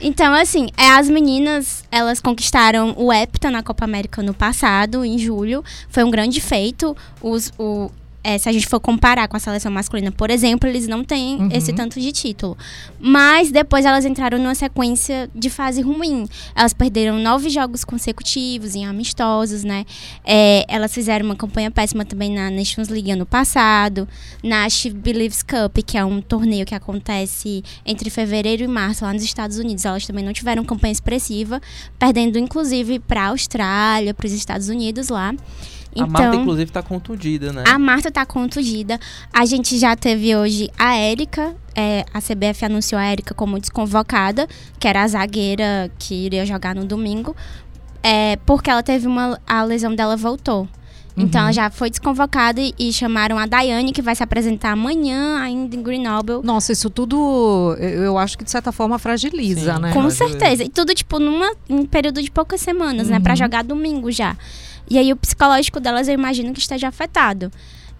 então, 0.00 0.32
assim, 0.32 0.68
é, 0.76 0.90
as 0.90 1.08
meninas, 1.08 1.84
elas 1.90 2.20
conquistaram 2.20 2.94
o 2.96 3.12
Hepta 3.12 3.50
na 3.50 3.62
Copa 3.62 3.84
América 3.84 4.22
no 4.22 4.34
passado, 4.34 5.04
em 5.04 5.18
julho. 5.18 5.64
Foi 5.88 6.04
um 6.04 6.10
grande 6.10 6.40
feito. 6.40 6.67
Os, 7.22 7.52
o, 7.58 7.90
é, 8.28 8.36
se 8.36 8.48
a 8.48 8.52
gente 8.52 8.66
for 8.66 8.80
comparar 8.80 9.28
com 9.28 9.36
a 9.36 9.40
seleção 9.40 9.70
masculina, 9.70 10.10
por 10.10 10.30
exemplo, 10.30 10.68
eles 10.68 10.86
não 10.88 11.04
têm 11.04 11.36
uhum. 11.36 11.48
esse 11.52 11.72
tanto 11.72 12.00
de 12.00 12.12
título. 12.12 12.58
Mas 13.00 13.50
depois 13.50 13.86
elas 13.86 14.04
entraram 14.04 14.38
numa 14.38 14.54
sequência 14.54 15.30
de 15.34 15.48
fase 15.48 15.80
ruim. 15.80 16.28
Elas 16.54 16.74
perderam 16.74 17.18
nove 17.18 17.48
jogos 17.48 17.84
consecutivos 17.84 18.74
em 18.74 18.84
amistosos, 18.84 19.64
né? 19.64 19.86
É, 20.26 20.64
elas 20.68 20.92
fizeram 20.92 21.24
uma 21.24 21.36
campanha 21.36 21.70
péssima 21.70 22.04
também 22.04 22.34
na 22.34 22.50
Nations 22.50 22.88
League 22.88 23.10
ano 23.10 23.24
passado, 23.24 24.06
na 24.42 24.68
She 24.68 24.90
Believes 24.90 25.42
Cup, 25.42 25.78
que 25.86 25.96
é 25.96 26.04
um 26.04 26.20
torneio 26.20 26.66
que 26.66 26.74
acontece 26.74 27.64
entre 27.86 28.10
fevereiro 28.10 28.64
e 28.64 28.68
março 28.68 29.04
lá 29.04 29.12
nos 29.14 29.22
Estados 29.22 29.58
Unidos. 29.58 29.84
Elas 29.84 30.06
também 30.06 30.24
não 30.24 30.32
tiveram 30.32 30.64
campanha 30.64 30.92
expressiva, 30.92 31.62
perdendo 31.98 32.38
inclusive 32.38 32.98
para 32.98 33.22
a 33.22 33.26
Austrália, 33.28 34.12
para 34.12 34.26
os 34.26 34.32
Estados 34.32 34.68
Unidos 34.68 35.08
lá. 35.08 35.32
Então, 35.92 36.04
a 36.04 36.08
Marta, 36.08 36.36
inclusive, 36.36 36.70
está 36.70 36.82
contundida, 36.82 37.52
né? 37.52 37.64
A 37.66 37.78
Marta 37.78 38.08
está 38.08 38.24
contundida. 38.24 39.00
A 39.32 39.44
gente 39.44 39.78
já 39.78 39.96
teve 39.96 40.34
hoje 40.36 40.70
a 40.78 40.96
Érica. 40.96 41.54
É, 41.74 42.04
a 42.12 42.20
CBF 42.20 42.64
anunciou 42.64 43.00
a 43.00 43.04
Érica 43.04 43.34
como 43.34 43.58
desconvocada, 43.58 44.48
que 44.78 44.88
era 44.88 45.02
a 45.02 45.08
zagueira 45.08 45.90
que 45.98 46.14
iria 46.14 46.44
jogar 46.44 46.74
no 46.74 46.84
domingo. 46.84 47.34
É, 48.02 48.36
porque 48.46 48.70
ela 48.70 48.82
teve 48.82 49.06
uma. 49.06 49.40
A 49.46 49.62
lesão 49.64 49.94
dela 49.94 50.16
voltou. 50.16 50.68
Então 51.18 51.40
ela 51.40 51.48
uhum. 51.48 51.52
já 51.52 51.70
foi 51.70 51.90
desconvocada 51.90 52.60
e, 52.60 52.72
e, 52.78 52.92
chamaram 52.92 53.38
a 53.38 53.44
Daiane, 53.44 53.92
que 53.92 54.00
vai 54.00 54.14
se 54.14 54.22
apresentar 54.22 54.70
amanhã 54.70 55.38
ainda 55.40 55.74
em 55.74 55.82
Grenoble. 55.82 56.40
Nossa, 56.44 56.72
isso 56.72 56.88
tudo 56.88 57.76
eu 57.78 58.16
acho 58.16 58.38
que 58.38 58.44
de 58.44 58.50
certa 58.50 58.70
forma 58.70 58.98
fragiliza, 58.98 59.74
Sim, 59.74 59.80
né? 59.80 59.92
Com 59.92 60.08
certeza. 60.10 60.62
E 60.62 60.68
tudo, 60.68 60.94
tipo, 60.94 61.18
numa, 61.18 61.52
em 61.68 61.84
período 61.84 62.22
de 62.22 62.30
poucas 62.30 62.60
semanas, 62.60 63.08
uhum. 63.08 63.14
né? 63.14 63.20
Pra 63.20 63.32
uhum. 63.32 63.36
jogar 63.36 63.64
domingo 63.64 64.10
já. 64.12 64.36
E 64.90 64.98
aí 64.98 65.12
o 65.12 65.16
psicológico 65.16 65.80
delas 65.80 66.08
eu 66.08 66.14
imagino 66.14 66.52
que 66.52 66.60
esteja 66.60 66.88
afetado. 66.88 67.50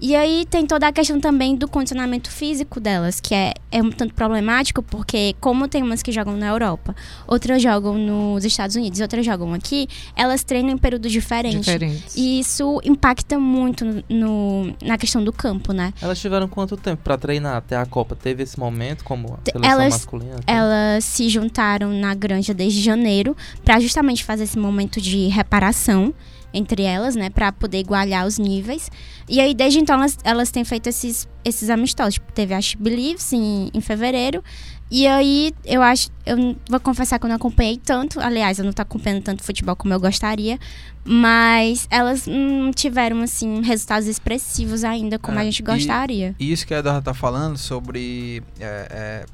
E 0.00 0.14
aí 0.14 0.46
tem 0.48 0.64
toda 0.64 0.86
a 0.86 0.92
questão 0.92 1.20
também 1.20 1.56
do 1.56 1.66
condicionamento 1.66 2.30
físico 2.30 2.78
delas, 2.78 3.18
que 3.20 3.34
é, 3.34 3.52
é 3.70 3.82
um 3.82 3.90
tanto 3.90 4.14
problemático, 4.14 4.80
porque 4.80 5.34
como 5.40 5.66
tem 5.66 5.82
umas 5.82 6.02
que 6.02 6.12
jogam 6.12 6.36
na 6.36 6.46
Europa, 6.46 6.94
outras 7.26 7.60
jogam 7.60 7.98
nos 7.98 8.44
Estados 8.44 8.76
Unidos, 8.76 9.00
outras 9.00 9.26
jogam 9.26 9.52
aqui, 9.52 9.88
elas 10.14 10.44
treinam 10.44 10.70
em 10.70 10.78
períodos 10.78 11.10
diferentes. 11.10 11.64
diferentes. 11.64 12.16
E 12.16 12.38
isso 12.38 12.80
impacta 12.84 13.38
muito 13.38 13.84
no, 14.08 14.72
na 14.82 14.96
questão 14.96 15.22
do 15.22 15.32
campo, 15.32 15.72
né? 15.72 15.92
Elas 16.00 16.20
tiveram 16.20 16.46
quanto 16.46 16.76
tempo 16.76 17.02
para 17.02 17.18
treinar 17.18 17.56
até 17.56 17.76
a 17.76 17.84
Copa? 17.84 18.14
Teve 18.14 18.44
esse 18.44 18.58
momento 18.58 19.02
como 19.02 19.34
a 19.34 19.50
seleção 19.50 19.70
elas, 19.70 19.94
masculina? 19.94 20.36
Elas 20.46 21.04
se 21.04 21.28
juntaram 21.28 21.92
na 21.92 22.14
granja 22.14 22.54
desde 22.54 22.80
janeiro 22.80 23.36
para 23.64 23.80
justamente 23.80 24.22
fazer 24.22 24.44
esse 24.44 24.58
momento 24.58 25.00
de 25.00 25.26
reparação 25.26 26.14
entre 26.52 26.82
elas, 26.82 27.14
né, 27.14 27.30
para 27.30 27.52
poder 27.52 27.78
igualar 27.78 28.26
os 28.26 28.38
níveis. 28.38 28.90
E 29.28 29.40
aí, 29.40 29.54
desde 29.54 29.78
então, 29.78 29.96
elas, 29.96 30.18
elas 30.24 30.50
têm 30.50 30.64
feito 30.64 30.88
esses, 30.88 31.28
esses 31.44 31.70
amistosos. 31.70 32.14
Tipo, 32.14 32.32
teve 32.32 32.54
a 32.54 32.60
She 32.60 32.76
Believes 32.76 33.32
em, 33.32 33.70
em 33.72 33.80
fevereiro. 33.80 34.42
E 34.90 35.06
aí, 35.06 35.52
eu 35.66 35.82
acho, 35.82 36.10
eu 36.24 36.56
vou 36.68 36.80
confessar 36.80 37.18
que 37.18 37.26
eu 37.26 37.28
não 37.28 37.36
acompanhei 37.36 37.76
tanto. 37.76 38.18
Aliás, 38.20 38.58
eu 38.58 38.64
não 38.64 38.72
tô 38.72 38.80
acompanhando 38.80 39.22
tanto 39.22 39.44
futebol 39.44 39.76
como 39.76 39.92
eu 39.92 40.00
gostaria. 40.00 40.58
Mas 41.04 41.86
elas 41.90 42.26
não 42.26 42.70
tiveram, 42.72 43.20
assim, 43.20 43.60
resultados 43.60 44.08
expressivos 44.08 44.84
ainda 44.84 45.18
como 45.18 45.38
é, 45.38 45.42
a 45.42 45.44
gente 45.44 45.62
gostaria. 45.62 46.34
E, 46.38 46.50
isso 46.52 46.66
que 46.66 46.72
a 46.72 46.78
Eduardo 46.78 47.04
tá 47.04 47.14
falando 47.14 47.58
sobre 47.58 48.42
é, 48.58 48.88
é, 48.90 49.26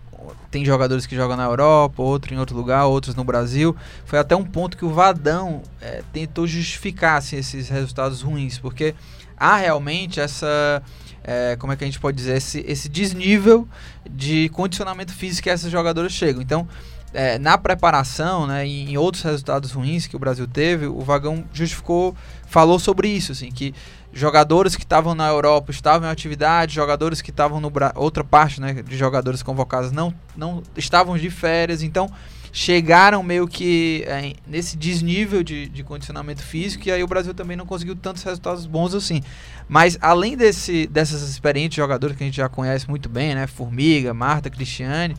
tem 0.51 0.65
jogadores 0.65 1.07
que 1.07 1.15
jogam 1.17 1.37
na 1.37 1.45
Europa, 1.45 2.03
outro 2.03 2.33
em 2.35 2.39
outro 2.39 2.57
lugar, 2.57 2.87
outros 2.87 3.15
no 3.15 3.25
Brasil. 3.25 3.77
Foi 4.05 4.19
até 4.19 4.35
um 4.35 4.45
ponto 4.45 4.77
que 4.77 4.85
o 4.85 4.91
Vadão 4.91 5.63
é, 5.81 6.03
tentou 6.13 6.47
justificar 6.47 7.19
assim, 7.19 7.37
esses 7.37 7.69
resultados 7.69 8.23
ruins, 8.23 8.59
porque 8.59 8.95
há 9.37 9.57
realmente 9.57 10.21
essa 10.21 10.83
é, 11.25 11.57
como 11.57 11.73
é 11.73 11.77
que 11.77 11.83
a 11.83 11.87
gente 11.87 11.99
pode 11.99 12.17
dizer, 12.17 12.37
esse, 12.37 12.63
esse 12.69 12.89
desnível 12.89 13.67
de 14.09 14.51
condicionamento 14.51 15.13
físico 15.13 15.45
que 15.45 15.51
essas 15.51 15.73
jogadoras 15.73 16.13
chegam. 16.13 16.43
Então, 16.43 16.69
é, 17.15 17.39
na 17.39 17.57
preparação, 17.57 18.47
né, 18.47 18.67
em 18.67 18.97
outros 18.99 19.23
resultados 19.23 19.73
ruins 19.73 20.07
que 20.07 20.17
o 20.17 20.19
Brasil 20.19 20.47
teve, 20.47 20.87
o 20.87 21.01
Vagão 21.01 21.45
justificou, 21.53 22.15
falou 22.47 22.79
sobre 22.79 23.09
isso, 23.09 23.33
assim, 23.33 23.51
que 23.51 23.73
jogadores 24.13 24.77
que 24.77 24.83
estavam 24.83 25.15
na 25.15 25.29
Europa 25.29 25.71
estavam 25.71 26.09
em 26.09 26.11
atividade, 26.11 26.75
jogadores 26.75 27.23
que 27.23 27.31
estavam 27.31 27.61
no 27.61 27.73
outra 27.95 28.23
parte, 28.23 28.61
né, 28.61 28.75
de 28.75 28.97
jogadores 28.97 29.43
convocados 29.43 29.91
não 29.91 30.15
não 30.37 30.63
estavam 30.77 31.17
de 31.17 31.31
férias, 31.31 31.83
então 31.83 32.09
chegaram 32.53 33.21
meio 33.21 33.49
que 33.49 34.05
é, 34.07 34.33
nesse 34.47 34.77
desnível 34.77 35.43
de, 35.43 35.69
de 35.69 35.83
condicionamento 35.83 36.41
físico 36.41 36.87
e 36.87 36.93
aí 36.93 37.03
o 37.03 37.07
Brasil 37.09 37.35
também 37.35 37.57
não 37.57 37.67
conseguiu 37.67 37.97
tantos 37.97 38.23
resultados 38.23 38.65
bons 38.65 38.95
assim. 38.95 39.21
Mas 39.69 39.99
além 40.01 40.37
desse, 40.37 40.87
dessas 40.87 41.29
experientes 41.29 41.75
jogadores 41.75 42.17
que 42.17 42.23
a 42.23 42.27
gente 42.27 42.37
já 42.37 42.49
conhece 42.49 42.89
muito 42.89 43.09
bem, 43.09 43.35
né, 43.35 43.49
Formiga, 43.49 44.15
Marta, 44.15 44.49
Cristiane, 44.49 45.17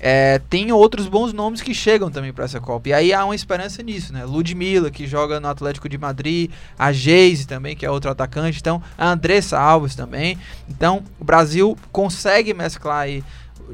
é, 0.00 0.40
tem 0.50 0.70
outros 0.72 1.08
bons 1.08 1.32
nomes 1.32 1.60
que 1.60 1.74
chegam 1.74 2.10
também 2.10 2.32
para 2.32 2.44
essa 2.44 2.60
Copa. 2.60 2.88
E 2.88 2.92
aí 2.92 3.12
há 3.12 3.24
uma 3.24 3.34
esperança 3.34 3.82
nisso, 3.82 4.12
né? 4.12 4.24
Ludmilla, 4.24 4.90
que 4.90 5.06
joga 5.06 5.40
no 5.40 5.48
Atlético 5.48 5.88
de 5.88 5.98
Madrid, 5.98 6.50
a 6.78 6.92
Geise 6.92 7.46
também, 7.46 7.74
que 7.74 7.84
é 7.84 7.90
outro 7.90 8.10
atacante, 8.10 8.58
então 8.60 8.82
a 8.96 9.10
Andressa 9.10 9.58
Alves 9.58 9.94
também. 9.94 10.38
Então 10.68 11.02
o 11.18 11.24
Brasil 11.24 11.76
consegue 11.90 12.54
mesclar 12.54 13.00
aí 13.00 13.24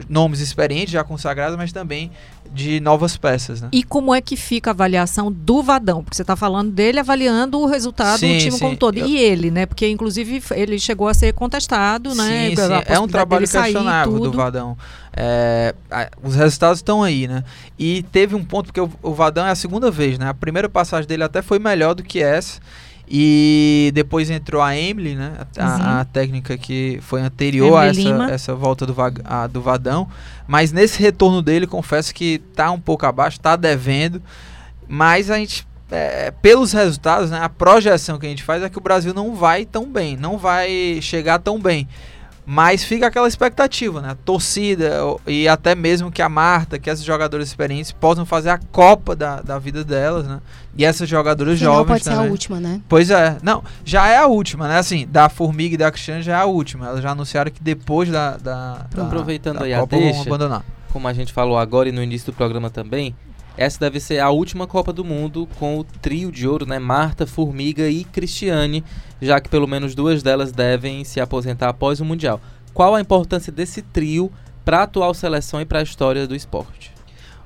nomes 0.08 0.40
experientes, 0.40 0.92
já 0.92 1.04
consagrados, 1.04 1.56
mas 1.56 1.72
também 1.72 2.10
de 2.52 2.78
novas 2.80 3.16
peças. 3.16 3.60
Né? 3.60 3.68
E 3.72 3.82
como 3.82 4.14
é 4.14 4.20
que 4.20 4.36
fica 4.36 4.70
a 4.70 4.72
avaliação 4.72 5.30
do 5.30 5.62
Vadão? 5.62 6.02
Porque 6.02 6.16
você 6.16 6.22
está 6.22 6.36
falando 6.36 6.70
dele 6.70 7.00
avaliando 7.00 7.58
o 7.58 7.66
resultado 7.66 8.18
sim, 8.18 8.34
do 8.34 8.38
time 8.38 8.52
sim. 8.52 8.58
como 8.58 8.76
todo. 8.76 8.98
Eu... 8.98 9.06
E 9.06 9.16
ele, 9.16 9.50
né? 9.50 9.66
Porque, 9.66 9.88
inclusive, 9.88 10.42
ele 10.52 10.78
chegou 10.78 11.08
a 11.08 11.14
ser 11.14 11.32
contestado, 11.32 12.14
né? 12.14 12.50
Sim, 12.50 12.56
sim. 12.56 12.62
É 12.86 12.98
um 12.98 13.08
trabalho 13.08 13.48
questionável 13.48 14.20
do 14.20 14.32
Vadão. 14.32 14.76
É, 15.16 15.74
os 16.22 16.34
resultados 16.34 16.78
estão 16.78 17.02
aí, 17.02 17.28
né? 17.28 17.44
E 17.78 18.02
teve 18.04 18.34
um 18.34 18.44
ponto, 18.44 18.66
porque 18.66 18.80
o, 18.80 18.90
o 19.02 19.12
Vadão 19.14 19.46
é 19.46 19.50
a 19.50 19.54
segunda 19.54 19.90
vez, 19.90 20.18
né? 20.18 20.28
A 20.28 20.34
primeira 20.34 20.68
passagem 20.68 21.06
dele 21.08 21.24
até 21.24 21.40
foi 21.40 21.58
melhor 21.58 21.94
do 21.94 22.02
que 22.02 22.20
essa. 22.20 22.60
E 23.08 23.90
depois 23.94 24.30
entrou 24.30 24.62
a 24.62 24.76
Emily, 24.76 25.14
né? 25.14 25.34
A, 25.58 26.00
a 26.00 26.04
técnica 26.04 26.56
que 26.56 26.98
foi 27.02 27.20
anterior 27.20 27.76
a 27.76 27.86
essa, 27.86 28.24
essa 28.30 28.54
volta 28.54 28.86
do, 28.86 28.94
a, 29.24 29.46
do 29.46 29.60
Vadão. 29.60 30.08
Mas 30.46 30.72
nesse 30.72 31.02
retorno 31.02 31.42
dele, 31.42 31.66
confesso 31.66 32.14
que 32.14 32.38
tá 32.54 32.70
um 32.70 32.80
pouco 32.80 33.04
abaixo, 33.04 33.38
tá 33.38 33.56
devendo. 33.56 34.22
Mas 34.88 35.30
a 35.30 35.36
gente, 35.36 35.66
é, 35.90 36.30
pelos 36.30 36.72
resultados, 36.72 37.30
né? 37.30 37.40
A 37.42 37.48
projeção 37.48 38.18
que 38.18 38.26
a 38.26 38.28
gente 38.28 38.42
faz 38.42 38.62
é 38.62 38.70
que 38.70 38.78
o 38.78 38.82
Brasil 38.82 39.12
não 39.12 39.34
vai 39.34 39.66
tão 39.66 39.90
bem, 39.90 40.16
não 40.16 40.38
vai 40.38 40.98
chegar 41.02 41.38
tão 41.38 41.60
bem. 41.60 41.86
Mas 42.46 42.84
fica 42.84 43.06
aquela 43.06 43.26
expectativa, 43.26 44.02
né? 44.02 44.10
A 44.10 44.14
torcida 44.14 45.00
e 45.26 45.48
até 45.48 45.74
mesmo 45.74 46.12
que 46.12 46.20
a 46.20 46.28
Marta, 46.28 46.78
que 46.78 46.90
essas 46.90 47.04
jogadoras 47.04 47.48
experientes 47.48 47.90
possam 47.90 48.26
fazer 48.26 48.50
a 48.50 48.58
Copa 48.58 49.16
da, 49.16 49.40
da 49.40 49.58
vida 49.58 49.82
delas, 49.82 50.26
né? 50.26 50.40
E 50.76 50.84
essas 50.84 51.08
jogadoras 51.08 51.58
Final 51.58 51.74
jovens 51.76 51.88
pode 51.88 52.04
também. 52.04 52.18
ser 52.20 52.26
a 52.26 52.30
última, 52.30 52.60
né? 52.60 52.80
Pois 52.88 53.10
é. 53.10 53.38
Não, 53.42 53.64
já 53.84 54.08
é 54.08 54.18
a 54.18 54.26
última, 54.26 54.68
né? 54.68 54.78
Assim, 54.78 55.06
da 55.06 55.28
Formiga 55.28 55.74
e 55.74 55.78
da 55.78 55.90
Cristiane 55.90 56.22
já 56.22 56.32
é 56.32 56.40
a 56.40 56.44
última. 56.44 56.86
Elas 56.88 57.02
já 57.02 57.12
anunciaram 57.12 57.50
que 57.50 57.62
depois 57.62 58.10
da, 58.10 58.36
da, 58.36 58.86
da 58.94 59.02
Aproveitando 59.04 59.60
da 59.60 59.64
aí 59.64 59.74
Copa 59.74 59.96
a 59.96 59.98
deixa, 59.98 60.12
vão 60.14 60.22
abandonar. 60.34 60.64
Como 60.92 61.08
a 61.08 61.12
gente 61.12 61.32
falou 61.32 61.56
agora 61.56 61.88
e 61.88 61.92
no 61.92 62.02
início 62.02 62.30
do 62.30 62.36
programa 62.36 62.68
também, 62.68 63.14
essa 63.56 63.78
deve 63.78 64.00
ser 64.00 64.18
a 64.18 64.30
última 64.30 64.66
Copa 64.66 64.92
do 64.92 65.04
Mundo 65.04 65.48
com 65.58 65.78
o 65.78 65.84
trio 65.84 66.32
de 66.32 66.46
ouro, 66.46 66.66
né? 66.66 66.78
Marta, 66.78 67.26
Formiga 67.26 67.88
e 67.88 68.04
Cristiane, 68.04 68.84
já 69.22 69.40
que 69.40 69.48
pelo 69.48 69.66
menos 69.66 69.94
duas 69.94 70.22
delas 70.22 70.50
devem 70.50 71.04
se 71.04 71.20
aposentar 71.20 71.68
após 71.68 72.00
o 72.00 72.04
Mundial. 72.04 72.40
Qual 72.72 72.94
a 72.94 73.00
importância 73.00 73.52
desse 73.52 73.80
trio 73.80 74.32
para 74.64 74.80
a 74.80 74.82
atual 74.82 75.14
seleção 75.14 75.60
e 75.60 75.64
para 75.64 75.78
a 75.78 75.82
história 75.82 76.26
do 76.26 76.34
esporte? 76.34 76.92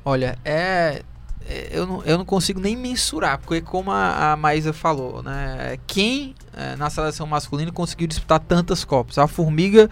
Olha, 0.02 0.38
é, 0.42 1.02
é 1.46 1.68
eu 1.70 1.86
não, 1.86 2.02
eu 2.04 2.16
não 2.16 2.24
consigo 2.24 2.58
nem 2.58 2.74
mensurar, 2.74 3.38
porque 3.38 3.60
como 3.60 3.90
a, 3.90 4.32
a 4.32 4.36
Maísa 4.36 4.72
falou, 4.72 5.22
né, 5.22 5.76
quem 5.86 6.34
é, 6.56 6.74
na 6.76 6.88
seleção 6.88 7.26
masculina 7.26 7.70
conseguiu 7.70 8.06
disputar 8.06 8.40
tantas 8.40 8.84
Copas? 8.84 9.18
A 9.18 9.26
Formiga, 9.26 9.90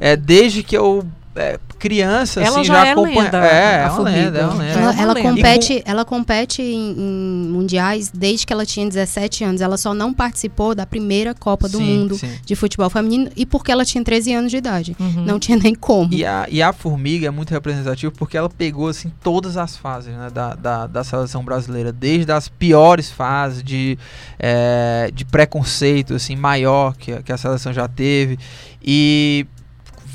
é, 0.00 0.16
desde 0.16 0.62
que 0.62 0.76
eu 0.76 1.06
é, 1.38 1.58
criança, 1.78 2.40
ela 2.40 2.56
assim, 2.56 2.64
já, 2.64 2.74
já 2.74 2.86
é 2.86 2.92
acompanha. 2.92 3.22
Lenda, 3.22 3.46
é, 3.46 3.82
é 3.82 3.90
uma 3.90 4.02
lenda, 4.02 4.38
é 4.38 4.44
uma 4.44 4.54
lenda. 4.54 4.80
Ela, 4.80 5.00
ela 5.00 5.22
compete, 5.22 5.82
ela 5.84 6.04
compete 6.04 6.62
em, 6.62 6.90
em, 6.90 7.48
mundiais 7.48 8.10
desde 8.12 8.44
que 8.44 8.52
ela 8.52 8.66
tinha 8.66 8.86
17 8.86 9.44
anos. 9.44 9.60
Ela 9.60 9.76
só 9.76 9.94
não 9.94 10.12
participou 10.12 10.74
da 10.74 10.84
primeira 10.84 11.34
Copa 11.34 11.68
do 11.68 11.78
sim, 11.78 11.84
Mundo 11.84 12.16
sim. 12.16 12.30
de 12.44 12.56
futebol 12.56 12.90
feminino 12.90 13.30
e 13.36 13.46
porque 13.46 13.70
ela 13.70 13.84
tinha 13.84 14.02
13 14.02 14.34
anos 14.34 14.50
de 14.50 14.56
idade. 14.56 14.96
Uhum. 14.98 15.24
Não 15.24 15.38
tinha 15.38 15.56
nem 15.56 15.74
como. 15.74 16.12
E 16.12 16.24
a, 16.24 16.46
e 16.50 16.60
a 16.60 16.72
Formiga 16.72 17.28
é 17.28 17.30
muito 17.30 17.50
representativa 17.50 18.12
porque 18.16 18.36
ela 18.36 18.50
pegou 18.50 18.88
assim 18.88 19.12
todas 19.22 19.56
as 19.56 19.76
fases 19.76 20.12
né, 20.12 20.28
da, 20.30 20.54
da, 20.54 20.86
da 20.86 21.04
seleção 21.04 21.44
brasileira, 21.44 21.92
desde 21.92 22.32
as 22.32 22.48
piores 22.48 23.10
fases 23.10 23.62
de, 23.62 23.96
é, 24.38 25.10
de 25.14 25.24
preconceito 25.24 26.14
assim, 26.14 26.34
maior 26.34 26.96
que, 26.96 27.22
que 27.22 27.32
a 27.32 27.36
seleção 27.36 27.72
já 27.72 27.86
teve. 27.86 28.38
E 28.82 29.46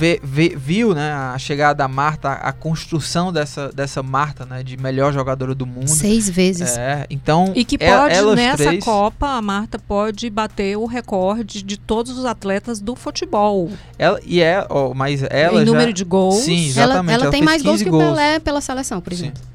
vê, 0.04 0.20
vê, 0.22 0.54
viu 0.54 0.94
né, 0.94 1.14
a 1.14 1.38
chegada 1.38 1.76
da 1.76 1.88
Marta, 1.88 2.34
a, 2.34 2.52
construção 2.52 3.32
dessa, 3.32 3.72
dessa 3.72 4.04
Marta, 4.04 4.46
né, 4.46 4.62
de 4.62 4.76
melhor 4.76 5.14
jogadora 5.14 5.56
do 5.56 5.66
mundo. 5.66 5.88
Seis 5.88 6.30
vezes. 6.30 6.78
É, 6.78 7.08
então, 7.10 7.54
e 7.56 7.64
que 7.64 7.78
pode, 7.78 8.14
elas 8.14 8.36
nessa 8.36 8.66
três... 8.66 8.84
Copa, 8.84 9.30
a 9.30 9.42
Marta 9.42 9.80
pode 9.80 10.30
bater 10.30 10.78
o 10.78 10.86
recorde 10.86 11.64
de 11.64 11.78
todos 11.78 12.18
os 12.18 12.26
atletas 12.26 12.82
do 12.82 12.98
futebol. 12.98 13.72
Ela, 13.98 14.20
e 14.26 14.42
é, 14.42 14.66
oh, 14.70 14.94
mas 14.94 15.24
ela. 15.24 15.62
Em 15.62 15.66
já... 15.66 15.72
número 15.72 15.94
de 15.94 16.04
gols. 16.04 16.44
Sim, 16.44 16.66
exatamente. 16.66 17.14
Ela, 17.14 17.14
ela, 17.14 17.24
ela 17.24 17.32
tem 17.32 17.42
mais 17.42 17.62
gols 17.62 17.82
que 17.82 17.90
o 17.90 17.98
Pelé 17.98 18.40
pela 18.40 18.60
seleção, 18.60 19.00
por 19.00 19.14
exemplo. 19.14 19.38
Sim. 19.38 19.48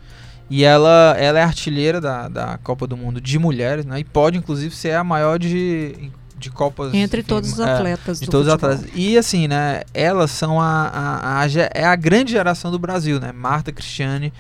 E 0.48 0.64
ela, 0.64 1.14
ela 1.18 1.38
é 1.38 1.42
artilheira 1.42 2.00
da, 2.00 2.26
da 2.26 2.58
Copa 2.58 2.86
do 2.86 2.96
Mundo 2.96 3.20
de 3.20 3.38
mulheres, 3.38 3.84
né? 3.84 4.00
E 4.00 4.04
pode, 4.04 4.38
inclusive, 4.38 4.74
ser 4.74 4.94
a 4.94 5.04
maior 5.04 5.38
de 5.38 6.10
de 6.38 6.50
Copas. 6.50 6.94
Entre 6.94 7.20
enfim, 7.20 7.28
todos 7.28 7.52
os 7.52 7.58
é, 7.60 7.72
atletas. 7.72 8.22
É, 8.22 8.24
de 8.24 8.30
todos 8.30 8.46
os 8.46 8.52
atletas. 8.52 8.86
E 8.94 9.18
assim, 9.18 9.48
né? 9.48 9.82
Elas 9.92 10.30
são 10.30 10.60
a, 10.60 10.88
a, 10.88 11.42
a, 11.42 11.46
é 11.74 11.84
a 11.84 11.96
grande 11.96 12.32
geração 12.32 12.70
do 12.70 12.78
Brasil, 12.78 13.20
né? 13.20 13.32
Marta, 13.32 13.72
Cristiane 13.72 14.32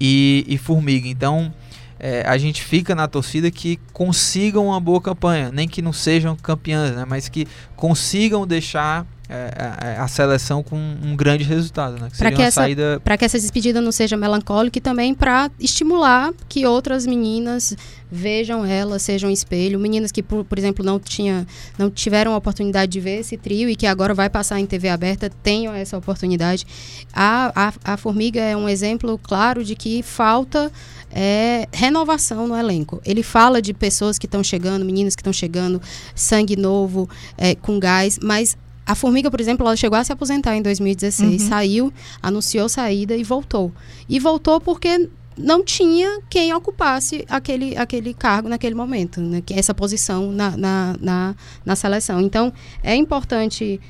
e, 0.00 0.44
e 0.46 0.58
Formiga. 0.58 1.08
Então. 1.08 1.52
É, 1.98 2.22
a 2.28 2.36
gente 2.36 2.62
fica 2.62 2.94
na 2.94 3.08
torcida 3.08 3.50
que 3.50 3.80
consigam 3.90 4.66
uma 4.66 4.78
boa 4.78 5.00
campanha, 5.00 5.50
nem 5.50 5.66
que 5.66 5.80
não 5.80 5.94
sejam 5.94 6.36
campeãs, 6.36 6.94
né, 6.94 7.06
mas 7.08 7.26
que 7.26 7.48
consigam 7.74 8.46
deixar 8.46 9.06
é, 9.28 9.88
é, 9.88 9.96
a 9.98 10.06
seleção 10.06 10.62
com 10.62 10.76
um 10.76 11.16
grande 11.16 11.42
resultado, 11.42 12.00
né? 12.00 12.08
Para 12.16 12.30
que, 12.30 12.42
essa, 12.42 12.62
saída... 12.62 13.00
que 13.18 13.24
essa 13.24 13.38
despedida 13.38 13.80
não 13.80 13.90
seja 13.90 14.16
melancólica 14.16 14.78
e 14.78 14.80
também 14.80 15.14
para 15.14 15.50
estimular 15.58 16.32
que 16.48 16.64
outras 16.64 17.06
meninas 17.06 17.76
vejam 18.10 18.64
ela, 18.64 18.98
sejam 18.98 19.28
um 19.28 19.32
espelho. 19.32 19.80
Meninas 19.80 20.12
que, 20.12 20.22
por, 20.22 20.44
por 20.44 20.56
exemplo, 20.58 20.84
não, 20.84 21.00
tinha, 21.00 21.46
não 21.76 21.90
tiveram 21.90 22.34
a 22.34 22.36
oportunidade 22.36 22.92
de 22.92 23.00
ver 23.00 23.20
esse 23.20 23.36
trio 23.36 23.68
e 23.68 23.74
que 23.74 23.86
agora 23.86 24.14
vai 24.14 24.30
passar 24.30 24.60
em 24.60 24.66
TV 24.66 24.88
aberta, 24.88 25.28
tenham 25.42 25.74
essa 25.74 25.98
oportunidade. 25.98 26.64
A, 27.12 27.52
a, 27.54 27.94
a 27.94 27.96
Formiga 27.96 28.40
é 28.40 28.56
um 28.56 28.68
exemplo 28.68 29.18
claro 29.18 29.64
de 29.64 29.74
que 29.74 30.02
falta 30.04 30.70
é, 31.10 31.66
renovação 31.72 32.46
no 32.46 32.56
elenco. 32.56 33.00
Ele 33.04 33.22
fala 33.22 33.60
de 33.60 33.74
pessoas 33.74 34.18
que 34.18 34.26
estão 34.26 34.44
chegando, 34.44 34.84
meninas 34.84 35.16
que 35.16 35.20
estão 35.20 35.32
chegando, 35.32 35.82
sangue 36.14 36.56
novo, 36.56 37.08
é, 37.36 37.54
com 37.54 37.80
gás, 37.80 38.18
mas 38.22 38.56
a 38.86 38.94
Formiga, 38.94 39.30
por 39.30 39.40
exemplo, 39.40 39.66
ela 39.66 39.74
chegou 39.74 39.98
a 39.98 40.04
se 40.04 40.12
aposentar 40.12 40.56
em 40.56 40.62
2016, 40.62 41.42
uhum. 41.42 41.48
saiu, 41.48 41.92
anunciou 42.22 42.68
saída 42.68 43.16
e 43.16 43.24
voltou. 43.24 43.72
E 44.08 44.20
voltou 44.20 44.60
porque 44.60 45.10
não 45.36 45.64
tinha 45.64 46.20
quem 46.30 46.54
ocupasse 46.54 47.24
aquele, 47.28 47.76
aquele 47.76 48.14
cargo 48.14 48.48
naquele 48.48 48.74
momento, 48.74 49.20
né? 49.20 49.42
essa 49.50 49.74
posição 49.74 50.30
na, 50.30 50.56
na, 50.56 50.96
na, 51.00 51.36
na 51.64 51.76
seleção. 51.76 52.20
Então, 52.20 52.52
é 52.82 52.94
importante 52.94 53.80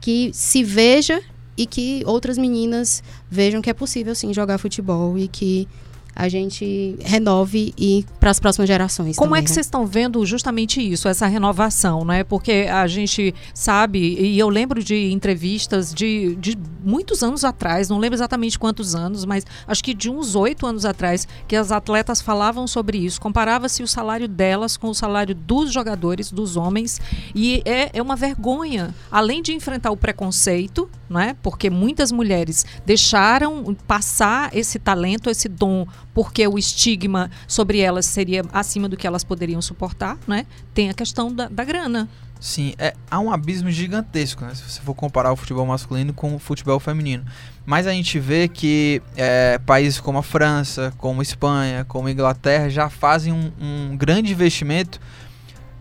que 0.00 0.30
se 0.32 0.64
veja 0.64 1.22
e 1.56 1.66
que 1.66 2.02
outras 2.06 2.38
meninas 2.38 3.02
vejam 3.30 3.60
que 3.60 3.68
é 3.68 3.74
possível, 3.74 4.14
sim, 4.14 4.32
jogar 4.32 4.58
futebol 4.58 5.18
e 5.18 5.28
que 5.28 5.68
a 6.18 6.28
gente 6.28 6.96
renove 7.00 7.72
e 7.78 8.04
para 8.18 8.30
as 8.30 8.40
próximas 8.40 8.66
gerações. 8.66 9.16
Como 9.16 9.28
também, 9.28 9.38
é 9.38 9.44
que 9.44 9.50
né? 9.50 9.54
vocês 9.54 9.66
estão 9.66 9.86
vendo 9.86 10.26
justamente 10.26 10.82
isso, 10.82 11.06
essa 11.06 11.28
renovação, 11.28 12.04
né? 12.04 12.24
Porque 12.24 12.66
a 12.68 12.88
gente 12.88 13.32
sabe, 13.54 14.16
e 14.18 14.36
eu 14.36 14.48
lembro 14.48 14.82
de 14.82 15.12
entrevistas 15.12 15.94
de, 15.94 16.34
de 16.34 16.58
muitos 16.84 17.22
anos 17.22 17.44
atrás, 17.44 17.88
não 17.88 17.98
lembro 17.98 18.16
exatamente 18.16 18.58
quantos 18.58 18.96
anos, 18.96 19.24
mas 19.24 19.46
acho 19.64 19.84
que 19.84 19.94
de 19.94 20.10
uns 20.10 20.34
oito 20.34 20.66
anos 20.66 20.84
atrás, 20.84 21.28
que 21.46 21.54
as 21.54 21.70
atletas 21.70 22.20
falavam 22.20 22.66
sobre 22.66 22.98
isso. 22.98 23.20
Comparava-se 23.20 23.84
o 23.84 23.86
salário 23.86 24.26
delas 24.26 24.76
com 24.76 24.88
o 24.88 24.94
salário 24.94 25.36
dos 25.36 25.72
jogadores, 25.72 26.32
dos 26.32 26.56
homens, 26.56 27.00
e 27.32 27.62
é, 27.64 27.90
é 27.92 28.02
uma 28.02 28.16
vergonha. 28.16 28.92
Além 29.08 29.40
de 29.40 29.52
enfrentar 29.52 29.92
o 29.92 29.96
preconceito, 29.96 30.90
não 31.08 31.20
é? 31.20 31.36
Porque 31.40 31.70
muitas 31.70 32.10
mulheres 32.10 32.66
deixaram 32.84 33.76
passar 33.86 34.50
esse 34.52 34.80
talento, 34.80 35.30
esse 35.30 35.48
dom 35.48 35.86
porque 36.14 36.46
o 36.46 36.58
estigma 36.58 37.30
sobre 37.46 37.80
elas 37.80 38.06
seria 38.06 38.42
acima 38.52 38.88
do 38.88 38.96
que 38.96 39.06
elas 39.06 39.24
poderiam 39.24 39.62
suportar, 39.62 40.18
né? 40.26 40.46
Tem 40.74 40.90
a 40.90 40.94
questão 40.94 41.32
da, 41.32 41.48
da 41.48 41.64
grana. 41.64 42.08
Sim, 42.40 42.74
é, 42.78 42.94
há 43.10 43.18
um 43.18 43.32
abismo 43.32 43.70
gigantesco, 43.70 44.44
né? 44.44 44.54
Se 44.54 44.62
você 44.62 44.80
for 44.80 44.94
comparar 44.94 45.32
o 45.32 45.36
futebol 45.36 45.66
masculino 45.66 46.12
com 46.12 46.36
o 46.36 46.38
futebol 46.38 46.78
feminino. 46.78 47.24
Mas 47.66 47.86
a 47.86 47.92
gente 47.92 48.18
vê 48.18 48.46
que 48.46 49.02
é, 49.16 49.58
países 49.58 50.00
como 50.00 50.18
a 50.18 50.22
França, 50.22 50.92
como 50.98 51.20
a 51.20 51.22
Espanha, 51.22 51.84
como 51.84 52.06
a 52.06 52.10
Inglaterra 52.10 52.68
já 52.68 52.88
fazem 52.88 53.32
um, 53.32 53.50
um 53.60 53.96
grande 53.96 54.32
investimento 54.32 55.00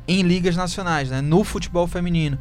em 0.07 0.23
ligas 0.23 0.55
nacionais, 0.55 1.09
né? 1.11 1.21
No 1.21 1.43
futebol 1.43 1.85
feminino. 1.87 2.39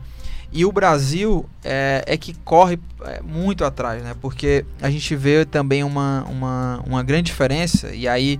E 0.52 0.64
o 0.64 0.72
Brasil 0.72 1.48
é, 1.64 2.04
é 2.06 2.16
que 2.16 2.34
corre 2.44 2.78
é, 3.02 3.20
muito 3.20 3.64
atrás, 3.64 4.02
né? 4.02 4.14
Porque 4.20 4.64
a 4.80 4.88
gente 4.88 5.14
vê 5.14 5.44
também 5.44 5.82
uma, 5.82 6.24
uma, 6.24 6.82
uma 6.86 7.02
grande 7.02 7.24
diferença, 7.24 7.94
e 7.94 8.06
aí 8.08 8.38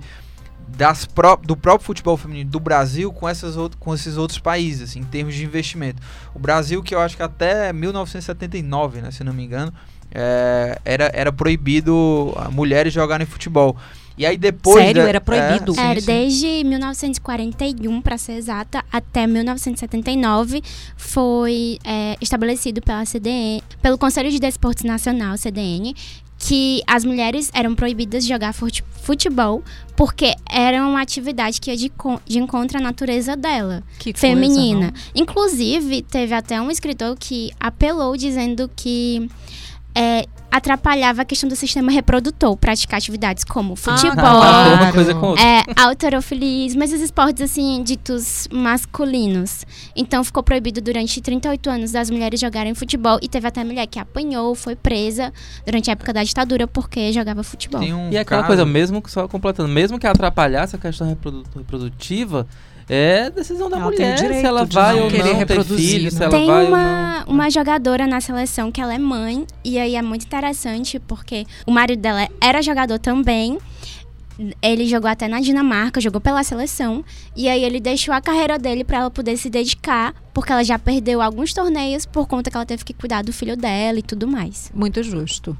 das 0.67 1.05
pró 1.05 1.37
do 1.37 1.55
próprio 1.55 1.85
futebol 1.85 2.17
feminino 2.17 2.49
do 2.49 2.59
Brasil 2.59 3.11
com, 3.13 3.27
essas 3.27 3.55
com 3.79 3.93
esses 3.93 4.17
outros 4.17 4.39
países, 4.39 4.89
assim, 4.89 4.99
em 4.99 5.03
termos 5.03 5.33
de 5.33 5.45
investimento. 5.45 6.01
O 6.33 6.39
Brasil, 6.39 6.83
que 6.83 6.93
eu 6.93 6.99
acho 6.99 7.15
que 7.15 7.23
até 7.23 7.71
1979, 7.71 9.01
né, 9.01 9.11
se 9.11 9.23
não 9.23 9.33
me 9.33 9.43
engano, 9.43 9.73
é, 10.11 10.79
era, 10.83 11.11
era 11.13 11.31
proibido 11.31 12.33
mulheres 12.51 12.93
jogarem 12.93 13.25
futebol. 13.25 13.77
E 14.17 14.25
aí 14.25 14.37
depois. 14.37 14.83
Sério? 14.83 15.03
era 15.03 15.21
proibido? 15.21 15.73
É, 15.73 15.75
sim, 15.75 15.81
era 15.81 15.99
sim. 15.99 16.05
desde 16.05 16.63
1941, 16.63 18.01
para 18.01 18.17
ser 18.17 18.33
exata, 18.33 18.83
até 18.91 19.27
1979 19.27 20.61
foi 20.95 21.77
é, 21.83 22.15
estabelecido 22.19 22.81
pela 22.81 23.05
CDN, 23.05 23.61
pelo 23.81 23.97
Conselho 23.97 24.31
de 24.31 24.39
Desportos 24.39 24.83
Nacional, 24.83 25.37
CDN, 25.37 25.93
que 26.39 26.81
as 26.85 27.03
mulheres 27.03 27.49
eram 27.53 27.73
proibidas 27.73 28.23
de 28.23 28.29
jogar 28.29 28.53
futebol 28.53 29.63
porque 29.95 30.35
era 30.49 30.85
uma 30.85 31.01
atividade 31.01 31.59
que 31.59 31.71
ia 31.71 31.77
de, 31.77 31.91
de 32.25 32.37
encontro 32.37 32.77
à 32.77 32.81
natureza 32.81 33.35
dela, 33.35 33.83
que 33.97 34.13
feminina. 34.13 34.91
Coisa, 34.91 35.11
Inclusive, 35.15 36.01
teve 36.03 36.33
até 36.35 36.61
um 36.61 36.69
escritor 36.69 37.15
que 37.17 37.51
apelou 37.59 38.15
dizendo 38.15 38.69
que 38.75 39.27
é, 39.95 40.25
atrapalhava 40.51 41.21
a 41.21 41.25
questão 41.25 41.47
do 41.47 41.55
sistema 41.55 41.91
reprodutor, 41.91 42.55
praticar 42.57 42.97
atividades 42.97 43.43
como 43.43 43.73
ah, 43.73 43.77
futebol, 43.77 44.25
ah, 44.25 44.91
claro. 44.91 45.35
é, 45.37 45.63
autorofilismo, 45.81 46.83
esses 46.83 47.01
esportes 47.01 47.41
assim 47.43 47.83
ditos 47.83 48.47
masculinos. 48.51 49.65
Então 49.95 50.23
ficou 50.23 50.41
proibido 50.43 50.81
durante 50.81 51.21
38 51.21 51.69
anos 51.69 51.91
das 51.91 52.09
mulheres 52.09 52.39
jogarem 52.39 52.73
futebol 52.73 53.19
e 53.21 53.27
teve 53.27 53.47
até 53.47 53.63
mulher 53.63 53.87
que 53.87 53.99
apanhou, 53.99 54.55
foi 54.55 54.75
presa 54.75 55.33
durante 55.65 55.89
a 55.89 55.93
época 55.93 56.13
da 56.13 56.23
ditadura 56.23 56.67
porque 56.67 57.11
jogava 57.11 57.43
futebol. 57.43 57.81
Um 57.81 58.11
e 58.11 58.17
aquela 58.17 58.41
caso... 58.41 58.47
coisa 58.47 58.65
mesmo 58.65 59.01
que 59.01 59.11
só 59.11 59.27
completando, 59.27 59.69
mesmo 59.69 59.99
que 59.99 60.07
atrapalhasse 60.07 60.75
a 60.75 60.79
questão 60.79 61.07
reprodutiva, 61.55 62.47
é 62.89 63.29
decisão 63.29 63.69
da 63.69 63.77
ela 63.77 63.85
mulher 63.85 64.17
se 64.17 64.45
ela 64.45 64.65
vai 64.65 64.95
ou 64.95 65.09
não 65.09 65.45
ter 65.45 65.63
filho, 65.63 66.09
se 66.09 66.21
ela 66.21 66.31
tem 66.31 66.47
vai 66.47 66.67
uma, 66.67 67.25
uma 67.27 67.49
jogadora 67.49 68.07
na 68.07 68.21
seleção 68.21 68.71
que 68.71 68.79
ela 68.79 68.93
é 68.93 68.97
mãe, 68.97 69.45
e 69.63 69.77
aí 69.77 69.95
é 69.95 70.01
muito 70.01 70.25
interessante 70.25 70.99
porque 70.99 71.45
o 71.65 71.71
marido 71.71 72.01
dela 72.01 72.27
era 72.41 72.61
jogador 72.61 72.99
também. 72.99 73.57
Ele 74.61 74.85
jogou 74.85 75.09
até 75.09 75.27
na 75.27 75.41
Dinamarca, 75.41 75.99
jogou 75.99 76.21
pela 76.21 76.43
seleção. 76.43 77.03
E 77.35 77.49
aí 77.49 77.63
ele 77.63 77.79
deixou 77.79 78.13
a 78.13 78.21
carreira 78.21 78.59
dele 78.59 78.83
para 78.83 78.99
ela 78.99 79.09
poder 79.09 79.35
se 79.35 79.49
dedicar, 79.49 80.13
porque 80.31 80.51
ela 80.51 80.63
já 80.63 80.77
perdeu 80.77 81.23
alguns 81.23 81.53
torneios 81.55 82.05
por 82.05 82.27
conta 82.27 82.51
que 82.51 82.55
ela 82.55 82.65
teve 82.65 82.85
que 82.85 82.93
cuidar 82.93 83.23
do 83.23 83.33
filho 83.33 83.57
dela 83.57 83.97
e 83.97 84.03
tudo 84.03 84.27
mais. 84.27 84.71
Muito 84.75 85.01
justo. 85.01 85.57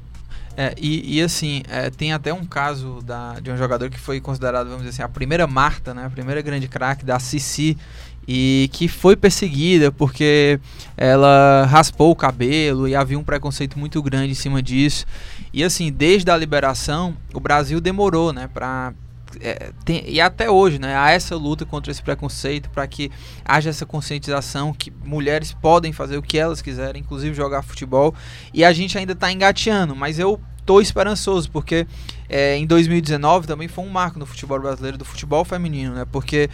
É, 0.60 0.74
e, 0.76 1.18
e, 1.18 1.22
assim, 1.22 1.62
é, 1.68 1.88
tem 1.88 2.12
até 2.12 2.34
um 2.34 2.44
caso 2.44 3.00
da, 3.02 3.38
de 3.38 3.48
um 3.48 3.56
jogador 3.56 3.88
que 3.88 3.98
foi 3.98 4.20
considerado, 4.20 4.64
vamos 4.66 4.82
dizer 4.82 4.88
assim, 4.88 5.02
a 5.02 5.08
primeira 5.08 5.46
Marta, 5.46 5.94
né? 5.94 6.04
A 6.04 6.10
primeira 6.10 6.42
grande 6.42 6.66
craque 6.66 7.04
da 7.04 7.20
Cici. 7.20 7.78
E 8.26 8.68
que 8.72 8.88
foi 8.88 9.16
perseguida 9.16 9.92
porque 9.92 10.58
ela 10.96 11.64
raspou 11.64 12.10
o 12.10 12.16
cabelo 12.16 12.88
e 12.88 12.94
havia 12.94 13.18
um 13.18 13.22
preconceito 13.22 13.78
muito 13.78 14.02
grande 14.02 14.32
em 14.32 14.34
cima 14.34 14.60
disso. 14.60 15.06
E 15.52 15.62
assim, 15.62 15.92
desde 15.92 16.28
a 16.28 16.36
liberação, 16.36 17.16
o 17.32 17.38
Brasil 17.38 17.80
demorou, 17.80 18.32
né, 18.32 18.50
pra 18.52 18.92
é, 19.40 19.70
tem, 19.84 20.04
e 20.08 20.20
até 20.20 20.50
hoje, 20.50 20.78
né, 20.78 20.96
há 20.96 21.10
essa 21.10 21.36
luta 21.36 21.64
contra 21.64 21.90
esse 21.90 22.02
preconceito 22.02 22.70
para 22.70 22.86
que 22.86 23.10
haja 23.44 23.70
essa 23.70 23.84
conscientização 23.84 24.72
que 24.72 24.90
mulheres 25.04 25.52
podem 25.52 25.92
fazer 25.92 26.16
o 26.16 26.22
que 26.22 26.38
elas 26.38 26.62
quiserem, 26.62 27.02
inclusive 27.02 27.34
jogar 27.34 27.62
futebol. 27.62 28.14
E 28.52 28.64
a 28.64 28.72
gente 28.72 28.96
ainda 28.96 29.12
está 29.12 29.30
engateando, 29.30 29.94
mas 29.94 30.18
eu 30.18 30.40
tô 30.64 30.80
esperançoso 30.80 31.50
porque 31.50 31.86
é, 32.28 32.56
em 32.56 32.66
2019 32.66 33.46
também 33.46 33.68
foi 33.68 33.84
um 33.84 33.88
marco 33.88 34.18
no 34.18 34.26
futebol 34.26 34.60
brasileiro 34.60 34.98
do 34.98 35.04
futebol 35.04 35.44
feminino, 35.44 35.94
né? 35.94 36.04
Porque 36.10 36.50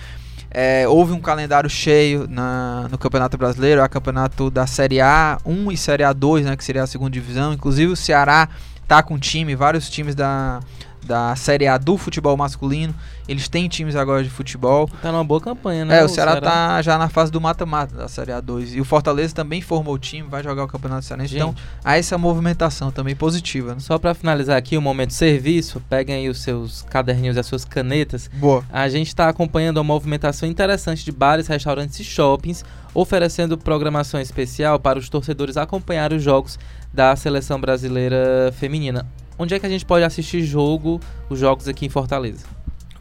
é, 0.50 0.86
houve 0.86 1.12
um 1.12 1.20
calendário 1.20 1.68
cheio 1.68 2.28
na, 2.28 2.86
no 2.88 2.96
Campeonato 2.96 3.36
Brasileiro, 3.36 3.82
a 3.82 3.88
campeonato 3.88 4.50
da 4.50 4.68
Série 4.68 4.98
A1 4.98 5.72
e 5.72 5.76
Série 5.76 6.04
A2, 6.04 6.44
né, 6.44 6.56
que 6.56 6.64
seria 6.64 6.84
a 6.84 6.86
segunda 6.86 7.10
divisão. 7.10 7.52
Inclusive 7.52 7.92
o 7.92 7.96
Ceará 7.96 8.48
tá 8.86 9.02
com 9.02 9.18
time, 9.18 9.56
vários 9.56 9.90
times 9.90 10.14
da, 10.14 10.60
da 11.04 11.36
Série 11.36 11.66
A 11.66 11.78
do 11.78 11.96
futebol 11.96 12.36
masculino. 12.36 12.94
Eles 13.26 13.48
têm 13.48 13.68
times 13.68 13.96
agora 13.96 14.22
de 14.22 14.28
futebol. 14.28 14.88
Tá 15.00 15.10
numa 15.10 15.24
boa 15.24 15.40
campanha, 15.40 15.84
né? 15.84 15.98
É, 15.98 16.02
o, 16.02 16.06
o 16.06 16.08
Ceará, 16.08 16.32
Ceará 16.32 16.50
tá 16.50 16.82
já 16.82 16.98
na 16.98 17.08
fase 17.08 17.32
do 17.32 17.40
mata-mata 17.40 17.94
da 17.96 18.08
Série 18.08 18.32
A2. 18.32 18.74
E 18.74 18.80
o 18.80 18.84
Fortaleza 18.84 19.34
também 19.34 19.62
formou 19.62 19.94
o 19.94 19.98
time, 19.98 20.28
vai 20.28 20.42
jogar 20.42 20.64
o 20.64 20.68
Campeonato 20.68 21.04
Cearense. 21.04 21.34
Então, 21.34 21.54
há 21.82 21.96
essa 21.96 22.18
movimentação 22.18 22.90
também 22.90 23.16
positiva. 23.16 23.74
Né? 23.74 23.80
Só 23.80 23.98
para 23.98 24.14
finalizar 24.14 24.56
aqui 24.56 24.76
o 24.76 24.82
momento 24.82 25.08
de 25.08 25.14
serviço, 25.14 25.80
peguem 25.88 26.16
aí 26.16 26.28
os 26.28 26.42
seus 26.42 26.82
caderninhos 26.82 27.36
e 27.36 27.40
as 27.40 27.46
suas 27.46 27.64
canetas. 27.64 28.28
Boa. 28.34 28.64
A 28.70 28.88
gente 28.88 29.08
está 29.08 29.28
acompanhando 29.28 29.78
uma 29.78 29.84
movimentação 29.84 30.48
interessante 30.48 31.04
de 31.04 31.12
bares, 31.12 31.46
restaurantes 31.46 31.98
e 32.00 32.04
shoppings, 32.04 32.64
oferecendo 32.92 33.56
programação 33.56 34.20
especial 34.20 34.78
para 34.78 34.98
os 34.98 35.08
torcedores 35.08 35.56
acompanhar 35.56 36.12
os 36.12 36.22
jogos 36.22 36.58
da 36.92 37.16
seleção 37.16 37.60
brasileira 37.60 38.52
feminina 38.56 39.04
onde 39.38 39.54
é 39.54 39.58
que 39.58 39.66
a 39.66 39.68
gente 39.68 39.84
pode 39.84 40.04
assistir 40.04 40.42
jogo, 40.42 41.00
os 41.28 41.38
jogos 41.38 41.68
aqui 41.68 41.86
em 41.86 41.88
Fortaleza? 41.88 42.44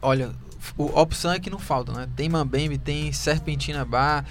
Olha, 0.00 0.30
a 0.78 1.00
opção 1.00 1.32
é 1.32 1.38
que 1.38 1.50
não 1.50 1.58
falta, 1.58 1.92
né? 1.92 2.08
Tem 2.16 2.28
Mambembe, 2.28 2.78
tem 2.78 3.12
Serpentina 3.12 3.84
Bar, 3.84 4.24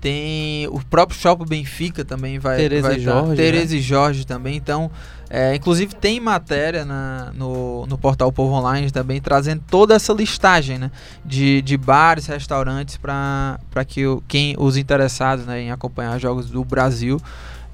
tem 0.00 0.66
o 0.68 0.80
próprio 0.84 1.18
Shopping 1.18 1.44
Benfica 1.44 2.04
também 2.04 2.38
vai 2.38 2.56
Tereza 2.56 2.88
vai 2.88 2.96
e 2.96 3.00
Jorge, 3.00 3.36
Tereza 3.36 3.74
né? 3.74 3.78
e 3.78 3.82
Jorge 3.82 4.26
também. 4.26 4.56
Então, 4.56 4.90
é, 5.28 5.54
inclusive 5.54 5.94
tem 5.94 6.20
matéria 6.20 6.84
na, 6.84 7.32
no, 7.34 7.84
no 7.86 7.98
portal 7.98 8.30
Povo 8.30 8.54
Online 8.54 8.90
também 8.90 9.20
trazendo 9.20 9.62
toda 9.68 9.94
essa 9.94 10.12
listagem 10.12 10.78
né, 10.78 10.90
de, 11.24 11.60
de 11.62 11.76
bares, 11.76 12.26
restaurantes 12.26 12.96
para 12.96 13.58
que 13.86 14.06
o, 14.06 14.22
quem 14.28 14.54
os 14.58 14.76
interessados 14.76 15.44
né, 15.44 15.62
em 15.62 15.70
acompanhar 15.70 16.18
jogos 16.18 16.48
do 16.48 16.64
Brasil 16.64 17.20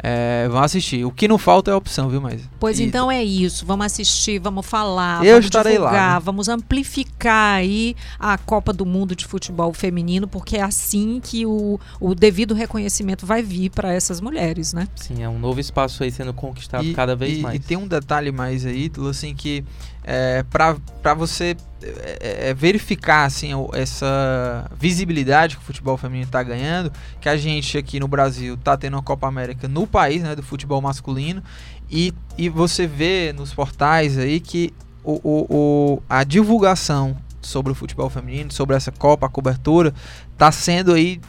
é, 0.06 0.46
vão 0.50 0.62
assistir. 0.62 1.02
O 1.06 1.10
que 1.10 1.26
não 1.26 1.38
falta 1.38 1.70
é 1.70 1.74
a 1.74 1.76
opção, 1.78 2.10
viu, 2.10 2.20
mas. 2.20 2.42
Pois 2.60 2.78
e... 2.78 2.82
então 2.82 3.10
é 3.10 3.24
isso. 3.24 3.64
Vamos 3.64 3.86
assistir, 3.86 4.38
vamos 4.38 4.66
falar, 4.66 5.24
Eu 5.24 5.36
vamos 5.36 5.46
estarei 5.46 5.72
divulgar, 5.72 5.94
lá, 5.94 6.14
né? 6.16 6.20
vamos 6.22 6.46
amplificar 6.46 7.56
aí 7.56 7.96
a 8.18 8.36
Copa 8.36 8.70
do 8.70 8.84
Mundo 8.84 9.16
de 9.16 9.24
Futebol 9.24 9.72
Feminino, 9.72 10.28
porque 10.28 10.58
é 10.58 10.62
assim 10.62 11.22
que 11.24 11.46
o, 11.46 11.80
o 11.98 12.14
devido 12.14 12.52
reconhecimento 12.52 13.24
vai 13.24 13.42
vir 13.42 13.70
para 13.70 13.94
essas 13.94 14.20
mulheres, 14.20 14.74
né? 14.74 14.86
Sim, 14.94 15.22
é 15.22 15.28
um 15.28 15.38
novo 15.38 15.58
espaço 15.58 16.02
aí 16.02 16.10
sendo 16.10 16.34
conquistado 16.34 16.84
e, 16.84 16.92
cada 16.92 17.16
vez 17.16 17.38
e, 17.38 17.40
mais. 17.40 17.56
E 17.56 17.58
tem 17.58 17.78
um 17.78 17.88
detalhe 17.88 18.30
mais 18.30 18.66
aí, 18.66 18.92
assim, 19.08 19.34
que 19.34 19.64
é, 20.04 20.44
para 20.44 21.14
você 21.14 21.56
é, 21.82 22.50
é, 22.50 22.54
verificar 22.54 23.24
assim, 23.24 23.50
essa 23.72 24.70
visibilidade 24.78 25.56
que 25.56 25.62
o 25.62 25.64
futebol 25.64 25.96
feminino 25.96 26.26
está 26.26 26.42
ganhando, 26.42 26.92
que 27.20 27.28
a 27.28 27.36
gente 27.36 27.78
aqui 27.78 27.98
no 27.98 28.06
Brasil 28.06 28.54
está 28.54 28.76
tendo 28.76 28.94
uma 28.94 29.02
Copa 29.02 29.26
América 29.26 29.66
no 29.66 29.86
país 29.86 30.22
né, 30.22 30.36
do 30.36 30.42
futebol 30.42 30.80
masculino, 30.80 31.42
e, 31.90 32.12
e 32.36 32.48
você 32.48 32.86
vê 32.86 33.32
nos 33.32 33.52
portais 33.52 34.18
aí 34.18 34.40
que 34.40 34.72
o, 35.02 35.20
o, 35.22 35.46
o, 35.48 36.02
a 36.08 36.22
divulgação 36.24 37.16
sobre 37.40 37.72
o 37.72 37.74
futebol 37.74 38.08
feminino, 38.08 38.50
sobre 38.52 38.76
essa 38.76 38.90
Copa, 38.90 39.26
a 39.26 39.28
cobertura, 39.28 39.94
está 40.32 40.50
sendo 40.50 40.92
aí 40.92 41.20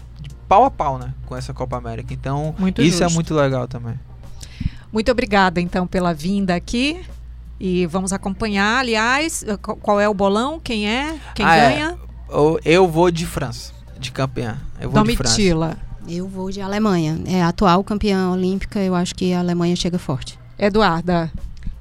pau 0.48 0.64
a 0.64 0.72
pau 0.72 0.98
né, 0.98 1.14
com 1.26 1.36
essa 1.36 1.54
Copa 1.54 1.78
América. 1.78 2.14
Então, 2.14 2.56
muito 2.58 2.82
isso 2.82 3.04
é 3.04 3.08
justo. 3.08 3.12
é 3.12 3.14
muito 3.14 3.34
legal 3.34 3.68
também. 3.68 4.00
Muito 4.92 5.12
obrigada, 5.12 5.60
então, 5.60 5.86
pela 5.86 6.14
vinda 6.14 6.56
aqui. 6.56 7.02
E 7.60 7.86
vamos 7.86 8.12
acompanhar, 8.12 8.80
aliás, 8.80 9.44
eh, 9.48 9.58
qual 9.58 10.00
é 10.00 10.10
o 10.10 10.14
bolão? 10.14 10.60
Quem 10.60 10.90
é? 10.90 11.18
Quem 11.34 11.46
ah, 11.46 11.56
é. 11.56 11.70
ganha? 11.70 11.98
É. 12.30 12.60
Eu 12.66 12.88
vou 12.88 13.10
de 13.10 13.26
França, 13.26 13.74
de 13.98 14.12
campeã. 14.12 14.58
Eu 14.80 14.90
vou 14.90 15.02
Domitila. 15.02 15.70
de 15.70 15.76
França. 15.76 15.96
Eu 16.08 16.28
vou 16.28 16.52
de 16.52 16.62
Alemanha. 16.62 17.20
É 17.26 17.42
atual 17.42 17.84
campeã 17.84 18.30
olímpica, 18.30 18.80
eu 18.80 18.94
acho 18.94 19.16
que 19.16 19.34
a 19.34 19.40
Alemanha 19.40 19.76
chega 19.76 19.98
forte. 19.98 20.38
Eduarda. 20.58 21.32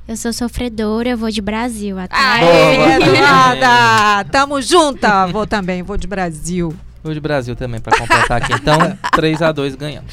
Eu 0.07 0.17
sou 0.17 0.33
sofredora, 0.33 1.09
eu 1.09 1.17
vou 1.17 1.31
de 1.31 1.41
Brasil. 1.41 1.99
Até. 1.99 2.15
Aê, 2.15 2.97
Eduarda! 2.97 4.25
Tamo 4.31 4.61
junta! 4.61 5.27
Vou 5.27 5.47
também, 5.47 5.83
vou 5.83 5.97
de 5.97 6.07
Brasil. 6.07 6.75
Vou 7.05 7.13
de 7.13 7.21
Brasil 7.21 7.55
também, 7.55 7.83
para 7.83 7.99
completar 7.99 8.43
aqui. 8.43 8.55
Então, 8.55 8.79
3 9.15 9.43
a 9.43 9.53
2 9.53 9.75
ganhamos. 9.75 10.11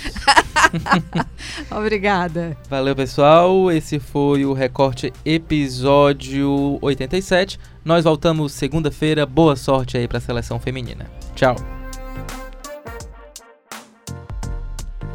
Obrigada. 1.71 2.58
Valeu, 2.69 2.93
pessoal. 2.93 3.71
Esse 3.71 3.97
foi 3.97 4.43
o 4.43 4.51
Recorte 4.51 5.13
episódio 5.23 6.77
87. 6.82 7.58
Nós 7.86 8.04
voltamos 8.04 8.51
segunda-feira. 8.51 9.25
Boa 9.25 9.56
sorte 9.56 9.97
aí 9.97 10.06
para 10.06 10.17
a 10.17 10.21
seleção 10.21 10.60
feminina. 10.60 11.10
Tchau. 11.34 11.56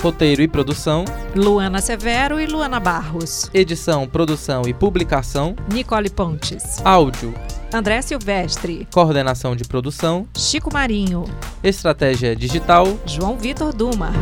Roteiro 0.02 0.40
e 0.40 0.48
produção: 0.48 1.04
Luana 1.34 1.82
Severo 1.82 2.40
e 2.40 2.46
Luana 2.46 2.80
Barros. 2.80 3.50
Edição, 3.52 4.08
produção 4.08 4.62
e 4.66 4.72
publicação: 4.72 5.54
Nicole 5.70 6.08
Pontes. 6.08 6.80
Áudio: 6.84 7.34
André 7.76 8.00
Silvestre. 8.00 8.88
Coordenação 8.90 9.54
de 9.54 9.62
produção: 9.64 10.26
Chico 10.34 10.72
Marinho. 10.72 11.24
Estratégia 11.62 12.34
digital: 12.34 12.86
João 13.04 13.36
Vitor 13.36 13.70
Duma. 13.70 14.12